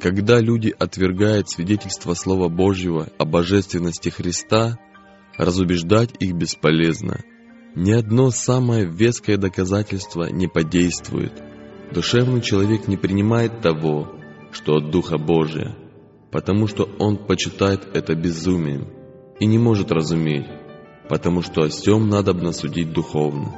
Когда 0.00 0.40
люди 0.40 0.74
отвергают 0.78 1.48
свидетельство 1.48 2.12
Слова 2.12 2.48
Божьего 2.48 3.08
о 3.18 3.24
божественности 3.24 4.10
Христа, 4.10 4.78
разубеждать 5.38 6.10
их 6.20 6.34
бесполезно. 6.34 7.22
Ни 7.74 7.92
одно 7.92 8.30
самое 8.30 8.84
веское 8.86 9.38
доказательство 9.38 10.30
не 10.30 10.48
подействует– 10.48 11.32
Душевный 11.92 12.40
человек 12.40 12.88
не 12.88 12.96
принимает 12.96 13.60
того, 13.60 14.08
что 14.50 14.76
от 14.76 14.90
Духа 14.90 15.18
Божия, 15.18 15.76
потому 16.36 16.66
что 16.66 16.86
он 16.98 17.16
почитает 17.16 17.88
это 17.94 18.14
безумием 18.14 18.88
и 19.40 19.46
не 19.46 19.56
может 19.56 19.90
разуметь, 19.90 20.44
потому 21.08 21.40
что 21.40 21.62
о 21.62 21.70
сем 21.70 22.10
надобно 22.10 22.52
судить 22.52 22.92
духовно. 22.92 23.54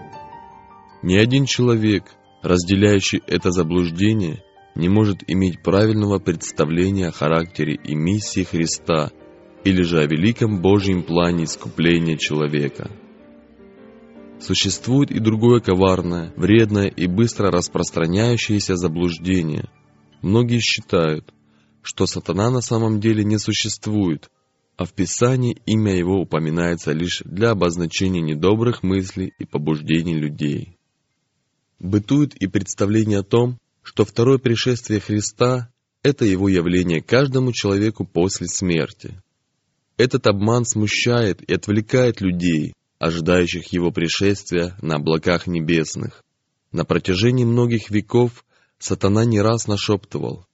Ни 1.03 1.17
один 1.17 1.45
человек, 1.45 2.05
разделяющий 2.41 3.21
это 3.27 3.51
заблуждение, 3.51 4.45
не 4.77 4.88
может 4.88 5.25
иметь 5.27 5.61
правильного 5.61 6.21
представления 6.21 7.09
о 7.09 7.11
характере 7.11 7.75
и 7.75 7.97
миссии 7.97 8.45
Христа 8.45 9.11
или 9.64 9.83
же 9.83 9.99
о 9.99 10.07
великом 10.07 10.62
Божьем 10.62 11.03
плане 11.03 11.47
искупления 11.47 12.17
человека. 12.17 12.93
Существует 14.38 15.11
и 15.11 15.19
другое 15.19 15.59
коварное, 15.59 16.33
вредное 16.37 16.87
и 16.87 17.09
быстро 17.09 17.51
распространяющееся 17.51 18.77
заблуждение. 18.77 19.69
Многие 20.23 20.61
считают, 20.61 21.35
что 21.83 22.07
сатана 22.07 22.51
на 22.51 22.61
самом 22.61 23.01
деле 23.01 23.25
не 23.25 23.38
существует, 23.38 24.31
а 24.77 24.85
в 24.85 24.93
Писании 24.93 25.61
имя 25.67 25.95
его 25.95 26.21
упоминается 26.21 26.93
лишь 26.93 27.23
для 27.25 27.51
обозначения 27.51 28.21
недобрых 28.21 28.83
мыслей 28.83 29.33
и 29.38 29.45
побуждений 29.45 30.17
людей. 30.17 30.77
Бытует 31.81 32.35
и 32.37 32.47
представление 32.47 33.21
о 33.21 33.25
том, 33.25 33.59
что 33.83 34.05
второе 34.05 34.38
пришествие 34.38 35.01
Христа– 35.01 35.69
это 36.03 36.25
его 36.25 36.49
явление 36.49 37.03
каждому 37.03 37.53
человеку 37.53 38.05
после 38.05 38.47
смерти. 38.47 39.21
Этот 39.97 40.29
обман 40.29 40.64
смущает 40.64 41.43
и 41.43 41.55
отвлекает 41.55 42.21
людей, 42.21 42.75
ожидающих 43.01 43.73
его 43.73 43.91
пришествия 43.91 44.77
на 44.81 44.97
облаках 44.97 45.49
небесных. 45.49 46.23
На 46.71 46.85
протяжении 46.85 47.45
многих 47.45 47.91
веков 47.91 48.45
сатана 48.79 49.25
не 49.25 49.41
раз 49.41 49.67
нашептывал 49.67 50.47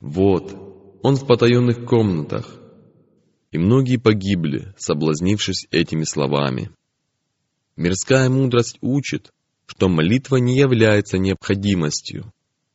«Вот, 0.00 0.71
он 1.02 1.16
в 1.16 1.26
потаенных 1.26 1.84
комнатах». 1.84 2.58
И 3.50 3.58
многие 3.58 3.98
погибли, 3.98 4.72
соблазнившись 4.78 5.66
этими 5.70 6.04
словами. 6.04 6.70
Мирская 7.76 8.30
мудрость 8.30 8.78
учит, 8.80 9.30
что 9.66 9.88
молитва 9.88 10.36
не 10.36 10.56
является 10.56 11.18
необходимостью. 11.18 12.32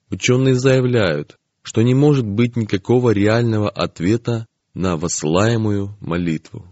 Ученые 0.10 0.56
заявляют, 0.56 1.38
что 1.64 1.82
не 1.82 1.94
может 1.94 2.26
быть 2.26 2.56
никакого 2.56 3.12
реального 3.12 3.70
ответа 3.70 4.46
на 4.74 4.98
вослаемую 4.98 5.98
молитву, 6.00 6.66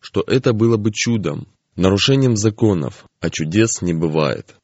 что 0.00 0.24
это 0.26 0.52
было 0.52 0.76
бы 0.78 0.90
чудом, 0.92 1.46
нарушением 1.76 2.36
законов, 2.36 3.04
а 3.20 3.30
чудес 3.30 3.82
не 3.82 3.92
бывает. 3.92 4.56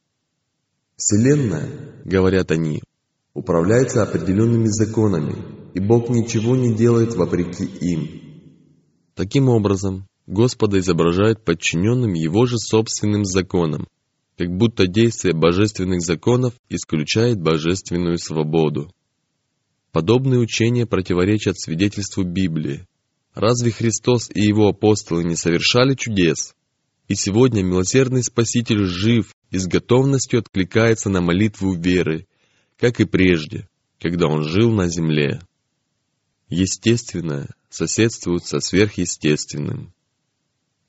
Вселенная, 0.95 1.69
говорят 2.03 2.51
они, 2.51 2.83
управляется 3.33 4.03
определенными 4.03 4.67
законами, 4.67 5.35
и 5.73 5.79
Бог 5.79 6.09
ничего 6.09 6.55
не 6.55 6.75
делает 6.75 7.15
вопреки 7.15 7.65
им. 7.65 8.21
Таким 9.15 9.49
образом, 9.49 10.07
Господа 10.27 10.79
изображают 10.79 11.43
подчиненным 11.43 12.13
Его 12.13 12.45
же 12.45 12.57
собственным 12.57 13.25
законам, 13.25 13.87
как 14.37 14.49
будто 14.55 14.87
действие 14.87 15.33
божественных 15.33 16.01
законов 16.01 16.53
исключает 16.69 17.41
божественную 17.41 18.17
свободу. 18.17 18.91
Подобные 19.91 20.39
учения 20.39 20.85
противоречат 20.85 21.59
свидетельству 21.59 22.23
Библии. 22.23 22.85
Разве 23.33 23.71
Христос 23.71 24.29
и 24.33 24.41
Его 24.41 24.67
апостолы 24.67 25.23
не 25.23 25.35
совершали 25.35 25.95
чудес? 25.95 26.53
И 27.07 27.15
сегодня 27.15 27.63
милосердный 27.63 28.23
Спаситель 28.23 28.85
жив 28.85 29.33
и 29.49 29.57
с 29.57 29.65
готовностью 29.65 30.39
откликается 30.39 31.09
на 31.09 31.21
молитву 31.21 31.73
веры, 31.73 32.27
как 32.77 32.99
и 32.99 33.05
прежде, 33.05 33.67
когда 33.99 34.27
Он 34.27 34.43
жил 34.43 34.71
на 34.71 34.87
земле. 34.87 35.41
Естественное 36.49 37.47
соседствует 37.69 38.43
со 38.43 38.59
сверхъестественным. 38.59 39.93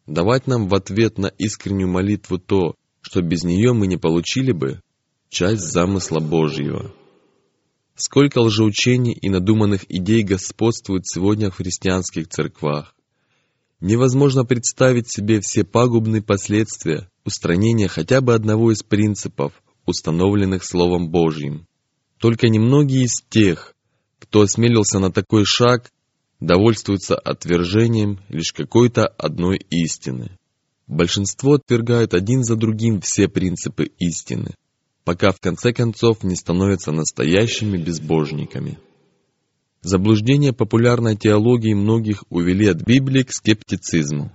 Давать 0.07 0.46
нам 0.46 0.68
в 0.68 0.75
ответ 0.75 1.18
на 1.18 1.27
искреннюю 1.27 1.88
молитву 1.88 2.38
то, 2.38 2.75
что 3.03 3.20
без 3.20 3.44
нее 3.44 3.73
мы 3.73 3.87
не 3.87 3.99
получили 3.99 4.53
бы, 4.53 4.81
часть 5.29 5.62
замысла 5.62 6.20
Божьего. 6.20 6.94
Сколько 7.94 8.38
лжеучений 8.38 9.12
и 9.12 9.29
надуманных 9.29 9.85
идей 9.90 10.23
господствует 10.23 11.07
сегодня 11.07 11.51
в 11.51 11.57
христианских 11.57 12.29
церквах. 12.29 12.94
Невозможно 13.81 14.46
представить 14.46 15.11
себе 15.11 15.40
все 15.40 15.64
пагубные 15.64 16.23
последствия 16.23 17.11
устранения 17.25 17.88
хотя 17.88 18.23
бы 18.23 18.35
одного 18.35 18.73
из 18.73 18.83
принципов, 18.83 19.53
установленных 19.85 20.64
Словом 20.64 21.11
Божьим. 21.11 21.66
Только 22.18 22.49
немногие 22.49 23.05
из 23.05 23.23
тех, 23.29 23.75
кто 24.20 24.42
осмелился 24.42 25.00
на 25.00 25.11
такой 25.11 25.44
шаг, 25.44 25.90
довольствуется 26.38 27.16
отвержением 27.16 28.20
лишь 28.28 28.52
какой-то 28.52 29.06
одной 29.06 29.59
истины. 29.70 30.38
Большинство 30.87 31.54
отвергают 31.54 32.14
один 32.14 32.44
за 32.44 32.56
другим 32.56 33.00
все 33.00 33.28
принципы 33.28 33.90
истины, 33.98 34.54
пока 35.04 35.33
в 35.33 35.40
конце 35.40 35.72
концов 35.72 36.22
не 36.22 36.37
становятся 36.37 36.92
настоящими 36.92 37.76
безбожниками. 37.78 38.78
Заблуждения 39.83 40.52
популярной 40.52 41.16
теологии 41.16 41.72
многих 41.72 42.24
увели 42.28 42.66
от 42.66 42.83
Библии 42.83 43.22
к 43.22 43.33
скептицизму. 43.33 44.30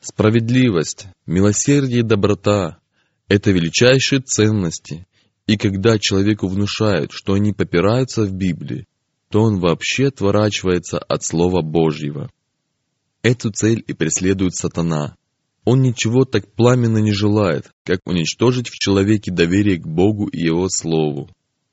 Справедливость, 0.00 1.08
милосердие 1.26 2.00
и 2.00 2.02
доброта– 2.02 2.78
это 3.28 3.50
величайшие 3.50 4.20
ценности, 4.20 5.06
и 5.46 5.56
когда 5.58 5.98
человеку 5.98 6.46
внушают, 6.48 7.12
что 7.12 7.34
они 7.34 7.52
попираются 7.52 8.22
в 8.22 8.32
Библии, 8.32 8.86
то 9.30 9.42
он 9.42 9.58
вообще 9.58 10.08
отворачивается 10.08 10.98
от 10.98 11.24
Слова 11.24 11.62
Божьего. 11.62 12.30
Эту 13.22 13.50
цель 13.50 13.82
и 13.86 13.92
преследует 13.92 14.54
сатана. 14.54 15.16
Он 15.64 15.82
ничего 15.82 16.24
так 16.24 16.46
пламенно 16.52 16.98
не 16.98 17.12
желает, 17.12 17.72
как 17.84 18.00
уничтожить 18.06 18.68
в 18.68 18.74
человеке 18.74 19.32
доверие 19.32 19.78
к 19.78 19.86
Богу 19.86 20.28
и 20.28 20.38
Его 20.38 20.68
Слову. 20.68 21.28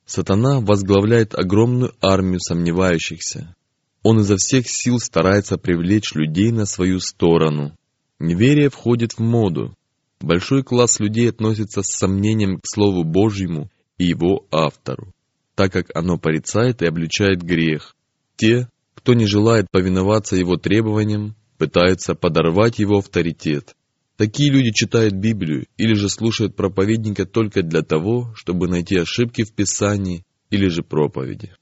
Сатана 0.05 0.61
возглавляет 0.61 1.35
огромную 1.35 1.93
армию 2.01 2.39
сомневающихся. 2.39 3.55
Он 4.01 4.19
изо 4.19 4.35
всех 4.37 4.67
сил 4.67 4.99
старается 4.99 5.57
привлечь 5.57 6.13
людей 6.15 6.51
на 6.51 6.65
свою 6.65 6.99
сторону. 6.99 7.75
Неверие 8.19 8.69
входит 8.69 9.13
в 9.13 9.19
моду. 9.19 9.75
Большой 10.19 10.63
класс 10.63 10.99
людей 10.99 11.29
относится 11.29 11.83
с 11.83 11.87
сомнением 11.87 12.57
к 12.57 12.63
Слову 12.65 13.03
Божьему 13.03 13.69
и 13.97 14.05
его 14.05 14.45
автору 14.51 15.13
так 15.55 15.71
как 15.71 15.95
оно 15.95 16.17
порицает 16.17 16.81
и 16.81 16.85
обличает 16.85 17.41
грех. 17.41 17.95
Те, 18.35 18.69
кто 18.95 19.13
не 19.13 19.25
желает 19.25 19.67
повиноваться 19.71 20.35
его 20.35 20.57
требованиям, 20.57 21.35
пытаются 21.57 22.15
подорвать 22.15 22.79
его 22.79 22.97
авторитет. 22.97 23.75
Такие 24.17 24.51
люди 24.51 24.71
читают 24.71 25.13
Библию 25.13 25.65
или 25.77 25.93
же 25.93 26.09
слушают 26.09 26.55
проповедника 26.55 27.25
только 27.25 27.63
для 27.63 27.81
того, 27.81 28.33
чтобы 28.35 28.67
найти 28.67 28.97
ошибки 28.97 29.43
в 29.43 29.53
Писании 29.53 30.23
или 30.49 30.67
же 30.67 30.83
проповеди. 30.83 31.53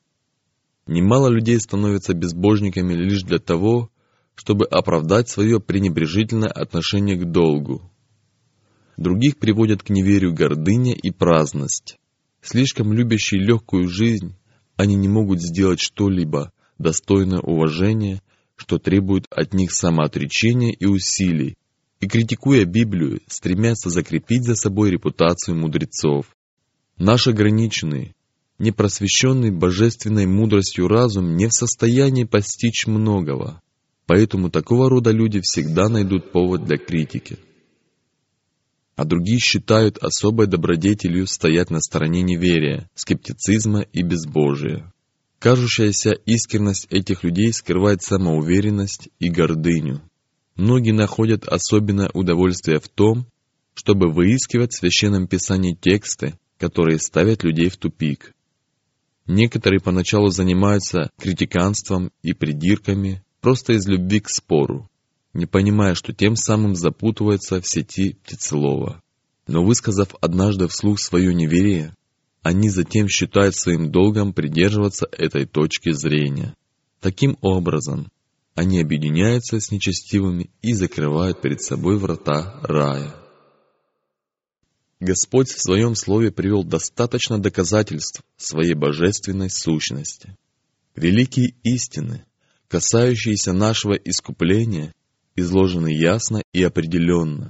Немало 0.86 1.30
людей 1.30 1.60
становятся 1.60 2.14
безбожниками 2.14 2.94
лишь 2.94 3.24
для 3.24 3.40
того, 3.40 3.90
чтобы 4.36 4.66
оправдать 4.66 5.30
свое 5.30 5.60
пренебрежительное 5.62 6.50
отношение 6.50 7.16
к 7.16 7.32
долгу. 7.32 7.90
Других 8.98 9.38
приводят 9.38 9.84
к 9.84 9.90
неверию 9.90 10.34
гордыня 10.34 10.94
и 10.94 11.12
праздность. 11.12 11.98
Слишком 12.42 12.92
любящие 12.92 13.40
легкую 13.42 13.88
жизнь, 13.88 14.36
они 14.76 14.96
не 14.96 15.08
могут 15.08 15.42
сделать 15.42 15.80
что-либо 15.80 16.52
достойное 16.80 17.40
уважения, 17.40 18.22
что 18.56 18.80
требует 18.80 19.26
от 19.30 19.54
них 19.54 19.72
самоотречения 19.72 20.74
и 20.74 20.86
усилий, 20.86 21.56
и, 22.00 22.08
критикуя 22.08 22.66
Библию, 22.66 23.22
стремятся 23.28 23.90
закрепить 23.90 24.44
за 24.44 24.56
собой 24.56 24.90
репутацию 24.90 25.56
мудрецов. 25.56 26.26
Наш 26.98 27.28
ограниченный, 27.28 28.16
непросвещенный 28.58 29.52
божественной 29.52 30.26
мудростью 30.26 30.88
разум 30.88 31.36
не 31.36 31.48
в 31.48 31.54
состоянии 31.54 32.24
постичь 32.24 32.88
многого, 32.88 33.62
поэтому 34.08 34.50
такого 34.50 34.90
рода 34.90 35.12
люди 35.12 35.42
всегда 35.44 35.90
найдут 35.90 36.32
повод 36.32 36.66
для 36.66 36.78
критики 36.78 37.38
а 39.02 39.04
другие 39.04 39.40
считают 39.40 39.98
особой 39.98 40.46
добродетелью 40.46 41.26
стоять 41.26 41.72
на 41.72 41.82
стороне 41.82 42.22
неверия, 42.22 42.88
скептицизма 42.94 43.82
и 43.82 44.04
безбожия. 44.04 44.94
Кажущаяся 45.40 46.12
искренность 46.12 46.86
этих 46.92 47.24
людей 47.24 47.52
скрывает 47.52 48.04
самоуверенность 48.04 49.10
и 49.18 49.30
гордыню. 49.30 50.04
Многие 50.56 50.92
находят 50.92 51.48
особенное 51.48 52.12
удовольствие 52.14 52.80
в 52.80 52.90
том, 52.90 53.26
чтобы 53.74 54.08
выискивать 54.08 54.74
в 54.74 54.78
Священном 54.78 55.26
Писании 55.26 55.74
тексты, 55.74 56.38
которые 56.60 57.00
ставят 57.00 57.44
людей 57.44 57.70
в 57.70 57.78
тупик. 57.78 58.36
Некоторые 59.26 59.80
поначалу 59.80 60.28
занимаются 60.28 61.10
критиканством 61.20 62.12
и 62.22 62.34
придирками 62.34 63.24
просто 63.40 63.74
из 63.74 63.88
любви 63.88 64.20
к 64.20 64.30
спору 64.30 64.91
не 65.34 65.46
понимая, 65.46 65.96
что 65.96 66.14
тем 66.14 66.36
самым 66.36 66.76
запутывается 66.76 67.62
в 67.62 67.68
сети 67.68 68.18
птицелова. 68.24 69.02
Но 69.48 69.64
высказав 69.64 70.16
однажды 70.22 70.68
вслух 70.68 71.00
свое 71.00 71.34
неверие, 71.34 71.96
они 72.42 72.70
затем 72.70 73.08
считают 73.08 73.56
своим 73.56 73.92
долгом 73.92 74.34
придерживаться 74.34 75.08
этой 75.12 75.46
точки 75.46 75.92
зрения. 75.92 76.56
Таким 77.00 77.38
образом, 77.42 78.12
они 78.56 78.82
объединяются 78.82 79.60
с 79.60 79.72
нечестивыми 79.72 80.50
и 80.62 80.74
закрывают 80.74 81.42
перед 81.42 81.62
собой 81.62 81.98
врата 81.98 82.60
рая. 82.64 83.16
Господь 85.00 85.50
в 85.50 85.60
Своем 85.60 85.96
Слове 85.96 86.32
привел 86.32 86.64
достаточно 86.64 87.40
доказательств 87.42 88.22
своей 88.38 88.76
божественной 88.76 89.50
сущности. 89.50 90.38
Великие 90.96 91.56
истины, 91.64 92.24
касающиеся 92.68 93.54
нашего 93.54 93.94
искупления 93.94 94.94
изложены 95.36 95.88
ясно 95.88 96.42
и 96.54 96.64
определенно. 96.64 97.50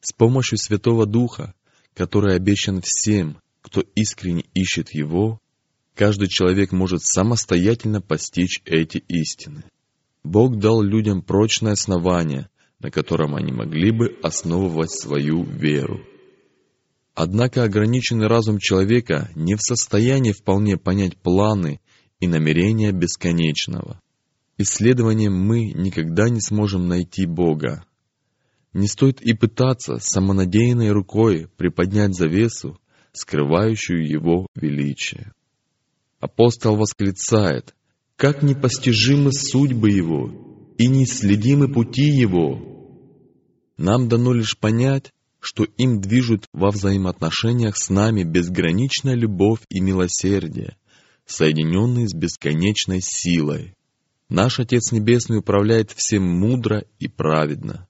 С 0.00 0.12
помощью 0.12 0.58
Святого 0.58 1.06
Духа, 1.06 1.54
который 1.94 2.36
обещан 2.36 2.80
всем, 2.82 3.38
кто 3.62 3.80
искренне 3.94 4.44
ищет 4.54 4.94
Его, 4.94 5.40
каждый 5.94 6.28
человек 6.28 6.72
может 6.72 7.02
самостоятельно 7.02 8.00
постичь 8.00 8.60
эти 8.64 8.98
истины. 9.08 9.64
Бог 10.22 10.58
дал 10.58 10.82
людям 10.82 11.22
прочное 11.22 11.72
основание, 11.72 12.48
на 12.80 12.90
котором 12.90 13.34
они 13.34 13.52
могли 13.52 13.90
бы 13.90 14.18
основывать 14.22 14.90
свою 14.90 15.44
веру. 15.44 16.00
Однако 17.14 17.62
ограниченный 17.62 18.26
разум 18.26 18.58
человека 18.58 19.30
не 19.34 19.54
в 19.54 19.62
состоянии 19.62 20.32
вполне 20.32 20.76
понять 20.76 21.16
планы 21.16 21.80
и 22.18 22.26
намерения 22.26 22.90
бесконечного. 22.90 24.00
Исследованием 24.56 25.34
мы 25.34 25.72
никогда 25.72 26.28
не 26.28 26.40
сможем 26.40 26.86
найти 26.86 27.26
Бога. 27.26 27.84
Не 28.72 28.86
стоит 28.86 29.20
и 29.20 29.34
пытаться 29.34 29.96
самонадеянной 29.98 30.90
рукой 30.92 31.48
приподнять 31.56 32.14
завесу, 32.14 32.78
скрывающую 33.12 34.06
Его 34.06 34.46
величие. 34.54 35.32
Апостол 36.20 36.76
восклицает, 36.76 37.74
«Как 38.16 38.42
непостижимы 38.42 39.32
судьбы 39.32 39.90
Его 39.90 40.74
и 40.78 40.86
неисследимы 40.86 41.72
пути 41.72 42.06
Его!» 42.06 42.74
Нам 43.76 44.08
дано 44.08 44.32
лишь 44.32 44.56
понять, 44.56 45.12
что 45.40 45.64
им 45.64 46.00
движут 46.00 46.46
во 46.52 46.70
взаимоотношениях 46.70 47.76
с 47.76 47.90
нами 47.90 48.22
безграничная 48.22 49.14
любовь 49.14 49.60
и 49.68 49.80
милосердие, 49.80 50.76
соединенные 51.26 52.08
с 52.08 52.14
бесконечной 52.14 53.00
силой. 53.02 53.74
Наш 54.28 54.58
Отец 54.58 54.90
Небесный 54.90 55.38
управляет 55.38 55.90
всем 55.90 56.24
мудро 56.24 56.84
и 56.98 57.08
праведно, 57.08 57.86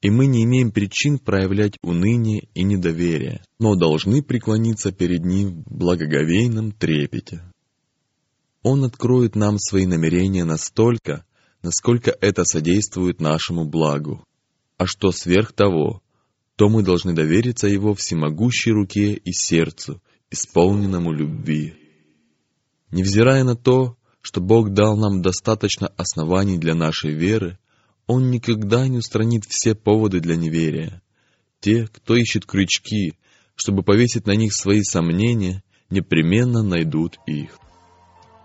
и 0.00 0.10
мы 0.10 0.26
не 0.26 0.44
имеем 0.44 0.72
причин 0.72 1.18
проявлять 1.18 1.76
уныние 1.82 2.48
и 2.54 2.64
недоверие, 2.64 3.42
но 3.58 3.76
должны 3.76 4.22
преклониться 4.22 4.90
перед 4.92 5.24
Ним 5.24 5.62
в 5.64 5.78
благоговейном 5.78 6.72
трепете. 6.72 7.42
Он 8.62 8.84
откроет 8.84 9.36
нам 9.36 9.58
свои 9.58 9.86
намерения 9.86 10.44
настолько, 10.44 11.24
насколько 11.62 12.14
это 12.20 12.44
содействует 12.44 13.20
нашему 13.20 13.64
благу. 13.64 14.24
А 14.76 14.86
что 14.86 15.12
сверх 15.12 15.52
того, 15.52 16.02
то 16.56 16.68
мы 16.68 16.82
должны 16.82 17.12
довериться 17.12 17.68
Его 17.68 17.94
всемогущей 17.94 18.72
руке 18.72 19.14
и 19.14 19.32
сердцу, 19.32 20.02
исполненному 20.30 21.12
любви. 21.12 21.74
Невзирая 22.90 23.44
на 23.44 23.54
то, 23.54 23.96
что 24.20 24.40
Бог 24.40 24.72
дал 24.72 24.96
нам 24.96 25.22
достаточно 25.22 25.88
оснований 25.96 26.58
для 26.58 26.74
нашей 26.74 27.12
веры, 27.12 27.58
Он 28.06 28.30
никогда 28.30 28.86
не 28.88 28.98
устранит 28.98 29.44
все 29.46 29.74
поводы 29.74 30.20
для 30.20 30.36
неверия. 30.36 31.02
Те, 31.60 31.86
кто 31.86 32.16
ищет 32.16 32.46
крючки, 32.46 33.14
чтобы 33.54 33.82
повесить 33.82 34.26
на 34.26 34.32
них 34.32 34.54
свои 34.54 34.82
сомнения, 34.82 35.62
непременно 35.90 36.62
найдут 36.62 37.18
их. 37.26 37.58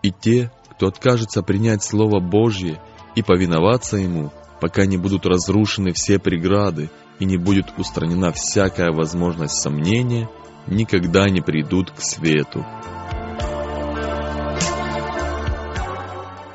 И 0.02 0.12
те, 0.12 0.52
кто 0.72 0.88
откажется 0.88 1.44
принять 1.44 1.84
Слово 1.84 2.20
Божье 2.20 2.82
и 3.16 3.22
повиноваться 3.22 3.98
Ему, 3.98 4.32
пока 4.60 4.86
не 4.86 4.98
будут 4.98 5.26
разрушены 5.26 5.94
все 5.94 6.20
преграды 6.20 6.90
и 7.20 7.26
не 7.26 7.38
будет 7.38 7.68
устранена 7.78 8.32
всякая 8.32 8.92
возможность 8.92 9.62
сомнения, 9.62 10.30
никогда 10.68 11.30
не 11.30 11.42
придут 11.42 11.92
к 11.92 12.02
свету. 12.02 12.66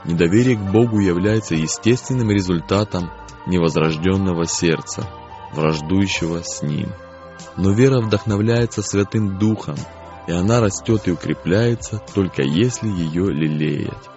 Недоверие 0.08 0.56
к 0.56 0.72
Богу 0.72 1.00
является 1.00 1.54
естественным 1.54 2.30
результатом 2.30 3.10
невозрожденного 3.46 4.46
сердца, 4.46 5.06
враждующего 5.52 6.40
с 6.42 6.62
Ним. 6.62 6.88
Но 7.58 7.72
вера 7.72 8.00
вдохновляется 8.00 8.80
Святым 8.80 9.38
Духом, 9.38 9.76
и 10.26 10.32
она 10.32 10.60
растет 10.60 11.06
и 11.06 11.10
укрепляется, 11.12 12.00
только 12.14 12.40
если 12.42 12.88
ее 12.88 13.30
лелеять. 13.30 14.08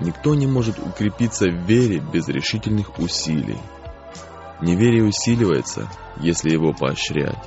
Никто 0.00 0.34
не 0.34 0.48
может 0.48 0.80
укрепиться 0.80 1.46
в 1.46 1.64
вере 1.64 2.02
без 2.12 2.26
решительных 2.26 2.98
усилий. 2.98 3.60
Неверие 4.60 5.04
усиливается, 5.04 5.88
если 6.16 6.50
его 6.50 6.72
поощрять. 6.72 7.38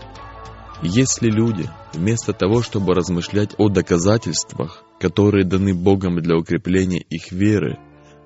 Если 0.82 1.30
люди, 1.30 1.70
вместо 1.94 2.32
того, 2.32 2.62
чтобы 2.62 2.94
размышлять 2.94 3.56
о 3.58 3.68
доказательствах, 3.68 4.86
которые 5.00 5.46
даны 5.46 5.74
Богом 5.74 6.18
для 6.22 6.38
укрепления 6.38 7.00
их 7.10 7.32
веры, 7.32 7.78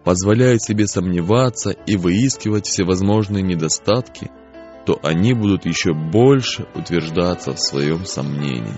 позволяют 0.03 0.61
себе 0.61 0.87
сомневаться 0.87 1.71
и 1.71 1.97
выискивать 1.97 2.65
всевозможные 2.65 3.43
недостатки, 3.43 4.29
то 4.85 4.99
они 5.03 5.33
будут 5.33 5.65
еще 5.65 5.93
больше 5.93 6.67
утверждаться 6.73 7.53
в 7.53 7.59
своем 7.59 8.05
сомнении. 8.05 8.77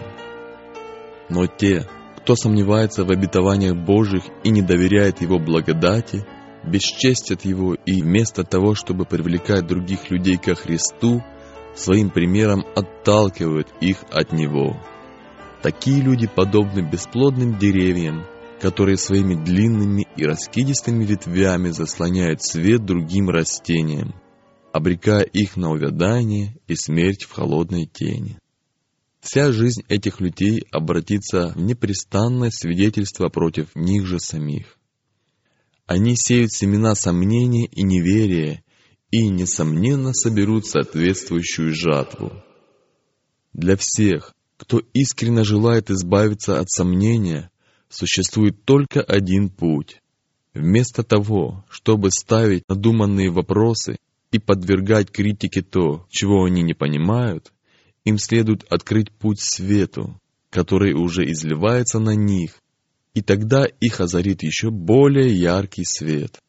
Но 1.29 1.47
те, 1.47 1.87
кто 2.17 2.35
сомневается 2.35 3.05
в 3.05 3.11
обетованиях 3.11 3.75
Божьих 3.75 4.23
и 4.43 4.49
не 4.49 4.61
доверяет 4.61 5.21
Его 5.21 5.39
благодати, 5.39 6.25
бесчестят 6.63 7.45
Его 7.45 7.75
и 7.75 8.01
вместо 8.01 8.43
того, 8.43 8.75
чтобы 8.75 9.05
привлекать 9.05 9.67
других 9.67 10.09
людей 10.09 10.37
ко 10.37 10.55
Христу, 10.55 11.23
своим 11.75 12.09
примером 12.09 12.65
отталкивают 12.75 13.67
их 13.81 13.97
от 14.11 14.31
Него. 14.31 14.77
Такие 15.63 16.01
люди 16.01 16.27
подобны 16.27 16.81
бесплодным 16.81 17.57
деревьям, 17.57 18.25
которые 18.59 18.97
своими 18.97 19.33
длинными 19.33 20.05
и 20.17 20.25
раскидистыми 20.25 21.05
ветвями 21.05 21.69
заслоняют 21.69 22.43
свет 22.43 22.83
другим 22.83 23.29
растениям, 23.29 24.13
обрекая 24.73 25.23
их 25.23 25.55
на 25.55 25.71
увядание 25.71 26.57
и 26.67 26.75
смерть 26.75 27.23
в 27.23 27.31
холодной 27.31 27.85
тени. 27.85 28.37
Вся 29.21 29.53
жизнь 29.53 29.83
этих 29.87 30.19
людей 30.19 30.65
обратится 30.69 31.53
в 31.55 31.61
непрестанное 31.61 32.49
свидетельство 32.49 33.29
против 33.29 33.73
них 33.73 34.05
же 34.05 34.19
самих. 34.19 34.77
Они 35.85 36.17
сеют 36.17 36.51
семена 36.51 36.93
сомнения 36.93 37.67
и 37.67 37.83
неверия 37.83 38.65
и, 39.11 39.29
несомненно, 39.29 40.13
соберут 40.13 40.67
соответствующую 40.67 41.73
жатву. 41.73 42.33
Для 43.53 43.77
всех, 43.77 44.33
кто 44.63 44.81
искренне 44.93 45.43
желает 45.43 45.91
избавиться 45.91 46.57
от 46.57 46.69
сомнения, 46.69 47.51
существует 47.89 48.63
только 48.63 49.01
один 49.01 49.49
путь. 49.49 50.01
Вместо 50.53 51.03
того, 51.03 51.65
чтобы 51.69 52.11
ставить 52.11 52.63
надуманные 52.69 53.29
вопросы 53.29 53.97
и 54.31 54.39
подвергать 54.39 55.11
критике 55.11 55.63
то, 55.63 56.05
чего 56.09 56.45
они 56.45 56.61
не 56.61 56.73
понимают, 56.73 57.51
им 58.05 58.17
следует 58.17 58.63
открыть 58.71 59.11
путь 59.11 59.41
свету, 59.41 60.17
который 60.49 60.93
уже 60.93 61.29
изливается 61.29 61.99
на 61.99 62.15
них, 62.15 62.53
и 63.13 63.21
тогда 63.21 63.65
их 63.65 63.99
озарит 63.99 64.43
еще 64.43 64.71
более 64.71 65.37
яркий 65.37 65.83
свет. 65.83 66.39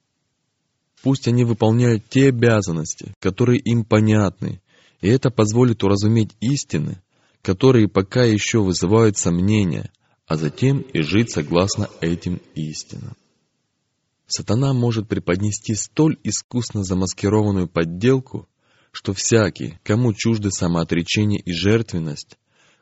Пусть 1.02 1.26
они 1.26 1.42
выполняют 1.44 2.08
те 2.08 2.28
обязанности, 2.28 3.12
которые 3.18 3.58
им 3.58 3.84
понятны, 3.84 4.60
и 5.00 5.08
это 5.08 5.30
позволит 5.30 5.82
уразуметь 5.82 6.30
истины, 6.40 7.00
которые 7.44 7.88
пока 7.88 8.24
еще 8.24 8.60
вызывают 8.60 9.18
сомнения, 9.18 9.92
а 10.26 10.36
затем 10.36 10.80
и 10.80 11.02
жить 11.02 11.30
согласно 11.30 11.90
этим 12.00 12.40
истинам. 12.54 13.16
Сатана 14.26 14.72
может 14.72 15.08
преподнести 15.08 15.74
столь 15.74 16.18
искусно 16.24 16.84
замаскированную 16.84 17.68
подделку, 17.68 18.48
что 18.92 19.12
всякий, 19.12 19.78
кому 19.82 20.14
чужды 20.14 20.50
самоотречение 20.50 21.38
и 21.38 21.52
жертвенность, 21.52 22.38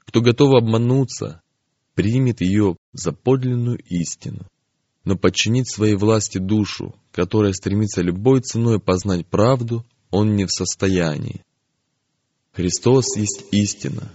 кто 0.07 0.21
готов 0.21 0.55
обмануться, 0.55 1.43
примет 1.97 2.41
ее 2.41 2.77
за 2.93 3.11
подлинную 3.11 3.79
истину, 3.89 4.47
но 5.05 5.17
подчинить 5.17 5.69
своей 5.69 5.97
власти 5.97 6.39
душу, 6.39 6.95
которая 7.11 7.53
стремится 7.53 8.01
любой 8.01 8.43
ценой 8.43 8.79
познать 8.79 9.27
правду, 9.27 9.85
он 10.13 10.37
не 10.37 10.45
в 10.45 10.53
состоянии. 10.53 11.43
Христос 12.53 13.17
есть 13.17 13.47
истина, 13.51 14.13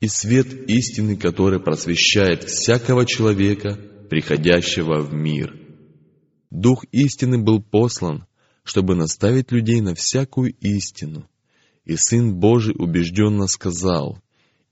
и 0.00 0.08
свет 0.08 0.68
истины, 0.68 1.16
который 1.16 1.60
просвещает 1.60 2.44
всякого 2.44 3.04
человека, 3.04 3.78
приходящего 4.08 5.02
в 5.02 5.12
мир. 5.12 5.56
Дух 6.50 6.84
истины 6.90 7.38
был 7.38 7.62
послан, 7.62 8.26
чтобы 8.64 8.94
наставить 8.94 9.52
людей 9.52 9.80
на 9.80 9.94
всякую 9.94 10.54
истину. 10.60 11.28
И 11.84 11.96
Сын 11.96 12.34
Божий 12.34 12.74
убежденно 12.76 13.46
сказал, 13.46 14.18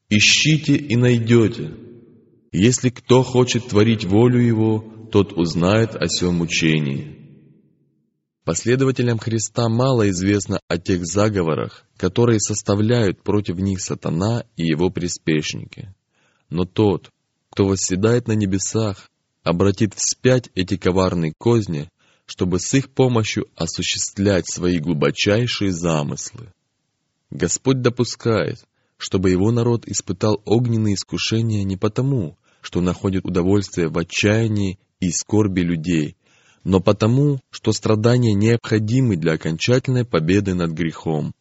«Ищите 0.09 0.77
и 0.77 0.97
найдете. 0.97 1.73
Если 2.51 2.91
кто 2.91 3.23
хочет 3.23 3.69
творить 3.69 4.05
волю 4.05 4.41
Его, 4.41 5.09
тот 5.13 5.33
узнает 5.35 5.95
о 5.95 6.09
сем 6.09 6.41
учении». 6.41 7.18
Последователям 8.49 9.19
Христа 9.19 9.69
мало 9.69 10.09
известно 10.09 10.59
о 10.69 10.79
тех 10.79 11.05
заговорах, 11.05 11.85
которые 11.99 12.41
составляют 12.41 13.23
против 13.23 13.57
них 13.57 13.79
сатана 13.79 14.43
и 14.57 14.65
его 14.65 14.89
приспешники. 14.89 15.95
Но 16.49 16.65
тот, 16.65 17.11
кто 17.51 17.67
восседает 17.67 18.27
на 18.27 18.33
небесах, 18.33 19.11
обратит 19.43 19.93
вспять 19.93 20.49
эти 20.55 20.79
коварные 20.79 21.35
козни, 21.37 21.91
чтобы 22.25 22.59
с 22.59 22.73
их 22.73 22.89
помощью 22.89 23.49
осуществлять 23.55 24.49
свои 24.49 24.79
глубочайшие 24.79 25.71
замыслы. 25.71 26.51
Господь 27.29 27.83
допускает, 27.83 28.65
чтобы 28.97 29.29
его 29.29 29.53
народ 29.53 29.87
испытал 29.87 30.41
огненные 30.47 30.95
искушения 30.95 31.65
не 31.65 31.77
потому, 31.77 32.39
что 32.63 32.81
находит 32.81 33.27
удовольствие 33.27 33.89
в 33.89 33.99
отчаянии 33.99 34.79
и 35.01 35.11
скорби 35.11 35.61
людей, 35.61 36.17
но 36.65 36.81
потому, 36.81 37.41
что 37.51 37.73
страдания 37.73 38.35
необходимы 38.35 39.17
для 39.17 39.33
окончательной 39.33 40.05
победы 40.05 40.55
над 40.55 40.73
грехом. 40.73 41.33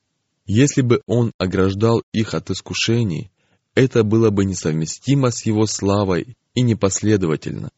Если 0.45 0.81
бы 0.81 1.01
Он 1.07 1.31
ограждал 1.37 2.03
их 2.13 2.33
от 2.33 2.49
искушений, 2.49 3.31
это 3.75 4.03
было 4.03 4.29
бы 4.29 4.45
несовместимо 4.45 5.31
с 5.31 5.45
Его 5.45 5.65
славой 5.65 6.37
и 6.53 6.61
непоследовательно 6.61 7.69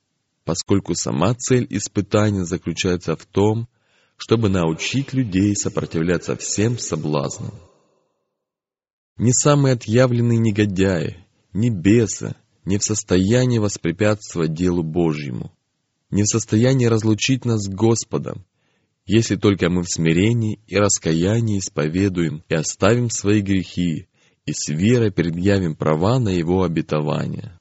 поскольку 0.50 0.96
сама 0.96 1.36
цель 1.36 1.68
испытания 1.70 2.44
заключается 2.44 3.16
в 3.16 3.24
том, 3.24 3.68
чтобы 4.18 4.50
научить 4.50 5.14
людей 5.14 5.56
сопротивляться 5.56 6.36
всем 6.36 6.80
соблазнам. 6.80 7.54
Ни 9.18 9.30
самые 9.32 9.74
отъявленные 9.74 10.40
негодяи, 10.40 11.24
ни 11.54 11.70
бесы 11.70 12.34
не 12.66 12.80
в 12.80 12.84
состоянии 12.84 13.60
воспрепятствовать 13.60 14.56
делу 14.56 14.82
Божьему, 14.82 15.52
не 16.10 16.24
в 16.24 16.28
состоянии 16.28 16.86
разлучить 16.86 17.46
нас 17.46 17.64
с 17.64 17.70
Господом, 17.70 18.46
если 19.06 19.36
только 19.36 19.70
мы 19.70 19.84
в 19.84 19.90
смирении 19.90 20.60
и 20.68 20.76
раскаянии 20.78 21.60
исповедуем 21.60 22.44
и 22.48 22.54
оставим 22.54 23.10
свои 23.10 23.42
грехи 23.42 24.08
и 24.46 24.54
с 24.54 24.70
верой 24.70 25.12
предъявим 25.12 25.76
права 25.76 26.20
на 26.20 26.30
Его 26.30 26.64
обетование. 26.64 27.60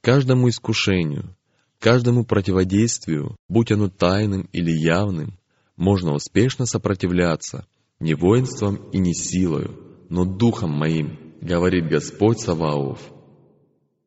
Каждому 0.00 0.48
искушению, 0.48 1.36
Каждому 1.80 2.26
противодействию, 2.26 3.36
будь 3.48 3.72
оно 3.72 3.88
тайным 3.88 4.50
или 4.52 4.70
явным, 4.70 5.38
можно 5.78 6.12
успешно 6.12 6.66
сопротивляться 6.66 7.66
не 8.00 8.12
воинством 8.12 8.90
и 8.92 8.98
не 8.98 9.14
силою, 9.14 9.80
но 10.10 10.26
духом 10.26 10.72
моим, 10.72 11.18
говорит 11.40 11.88
Господь 11.88 12.38
Саваоф. 12.38 13.00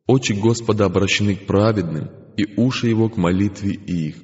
Очи 0.05 0.33
Господа 0.33 0.85
обращены 0.85 1.35
к 1.35 1.47
праведным, 1.47 2.11
и 2.37 2.59
уши 2.59 2.87
Его 2.87 3.09
к 3.09 3.17
молитве 3.17 3.73
их. 3.73 4.15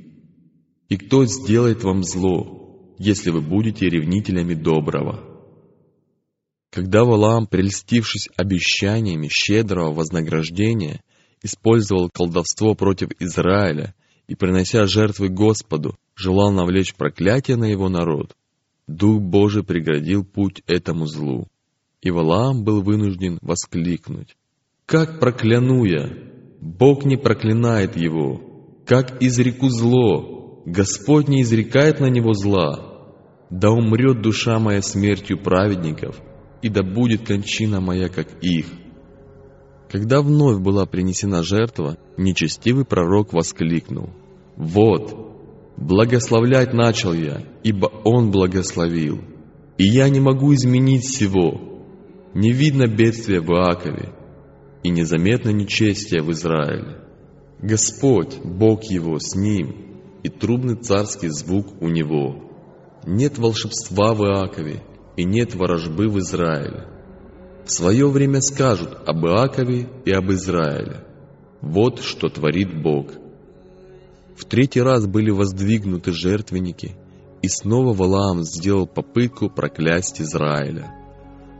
И 0.89 0.97
кто 0.97 1.25
сделает 1.25 1.83
вам 1.83 2.03
зло, 2.03 2.95
если 2.97 3.29
вы 3.29 3.41
будете 3.41 3.89
ревнителями 3.89 4.53
доброго? 4.53 5.25
Когда 6.71 7.03
Валаам, 7.03 7.47
прельстившись 7.47 8.29
обещаниями 8.35 9.27
щедрого 9.29 9.93
вознаграждения, 9.93 11.01
использовал 11.41 12.09
колдовство 12.09 12.75
против 12.75 13.09
Израиля 13.19 13.95
и, 14.27 14.35
принося 14.35 14.85
жертвы 14.85 15.29
Господу, 15.29 15.97
желал 16.15 16.51
навлечь 16.51 16.95
проклятие 16.95 17.57
на 17.57 17.65
его 17.65 17.89
народ, 17.89 18.35
Дух 18.89 19.21
Божий 19.21 19.63
преградил 19.63 20.25
путь 20.25 20.63
этому 20.65 21.05
злу. 21.05 21.47
И 22.01 22.09
Валаам 22.09 22.63
был 22.63 22.81
вынужден 22.81 23.37
воскликнуть. 23.41 24.35
«Как 24.87 25.19
прокляну 25.19 25.83
я! 25.83 26.09
Бог 26.61 27.05
не 27.05 27.15
проклинает 27.15 27.95
его! 27.95 28.41
Как 28.85 29.21
изреку 29.21 29.69
зло! 29.69 30.61
Господь 30.65 31.27
не 31.27 31.41
изрекает 31.41 31.99
на 31.99 32.07
него 32.07 32.33
зла! 32.33 32.89
Да 33.49 33.71
умрет 33.71 34.21
душа 34.21 34.59
моя 34.59 34.81
смертью 34.81 35.41
праведников, 35.41 36.19
и 36.61 36.69
да 36.69 36.83
будет 36.83 37.25
кончина 37.25 37.79
моя, 37.79 38.09
как 38.09 38.27
их!» 38.41 38.67
Когда 39.89 40.21
вновь 40.21 40.59
была 40.61 40.85
принесена 40.85 41.41
жертва, 41.41 41.97
нечестивый 42.17 42.85
пророк 42.85 43.33
воскликнул. 43.33 44.09
«Вот, 44.55 45.15
благословлять 45.77 46.73
начал 46.73 47.13
я, 47.13 47.41
ибо 47.63 47.87
Он 48.03 48.29
благословил, 48.29 49.21
и 49.77 49.85
я 49.85 50.09
не 50.09 50.19
могу 50.19 50.53
изменить 50.53 51.05
всего. 51.05 51.59
Не 52.35 52.51
видно 52.51 52.85
бедствия 52.85 53.41
в 53.41 53.49
Иакове, 53.49 54.13
и 54.83 54.89
незаметно 54.89 55.49
нечестия 55.49 56.21
в 56.21 56.31
Израиле. 56.31 56.99
Господь, 57.61 58.37
Бог 58.43 58.83
его, 58.85 59.19
с 59.19 59.35
ним, 59.35 59.89
и 60.23 60.29
трубный 60.29 60.75
царский 60.75 61.29
звук 61.29 61.81
у 61.81 61.89
него. 61.89 62.49
Нет 63.05 63.37
волшебства 63.37 64.13
в 64.13 64.21
Иакове, 64.23 64.83
и 65.17 65.23
нет 65.23 65.55
ворожбы 65.55 66.07
в 66.07 66.19
Израиле. 66.19 66.87
В 67.65 67.71
свое 67.71 68.09
время 68.09 68.41
скажут 68.41 68.97
об 69.05 69.25
Иакове 69.25 69.89
и 70.05 70.11
об 70.11 70.31
Израиле. 70.31 71.05
Вот 71.61 71.99
что 71.99 72.29
творит 72.29 72.81
Бог. 72.81 73.11
В 74.35 74.45
третий 74.45 74.81
раз 74.81 75.05
были 75.05 75.31
воздвигнуты 75.31 76.13
жертвенники, 76.13 76.95
и 77.41 77.47
снова 77.49 77.93
Валаам 77.93 78.43
сделал 78.43 78.87
попытку 78.87 79.49
проклясть 79.49 80.21
Израиля. 80.21 80.98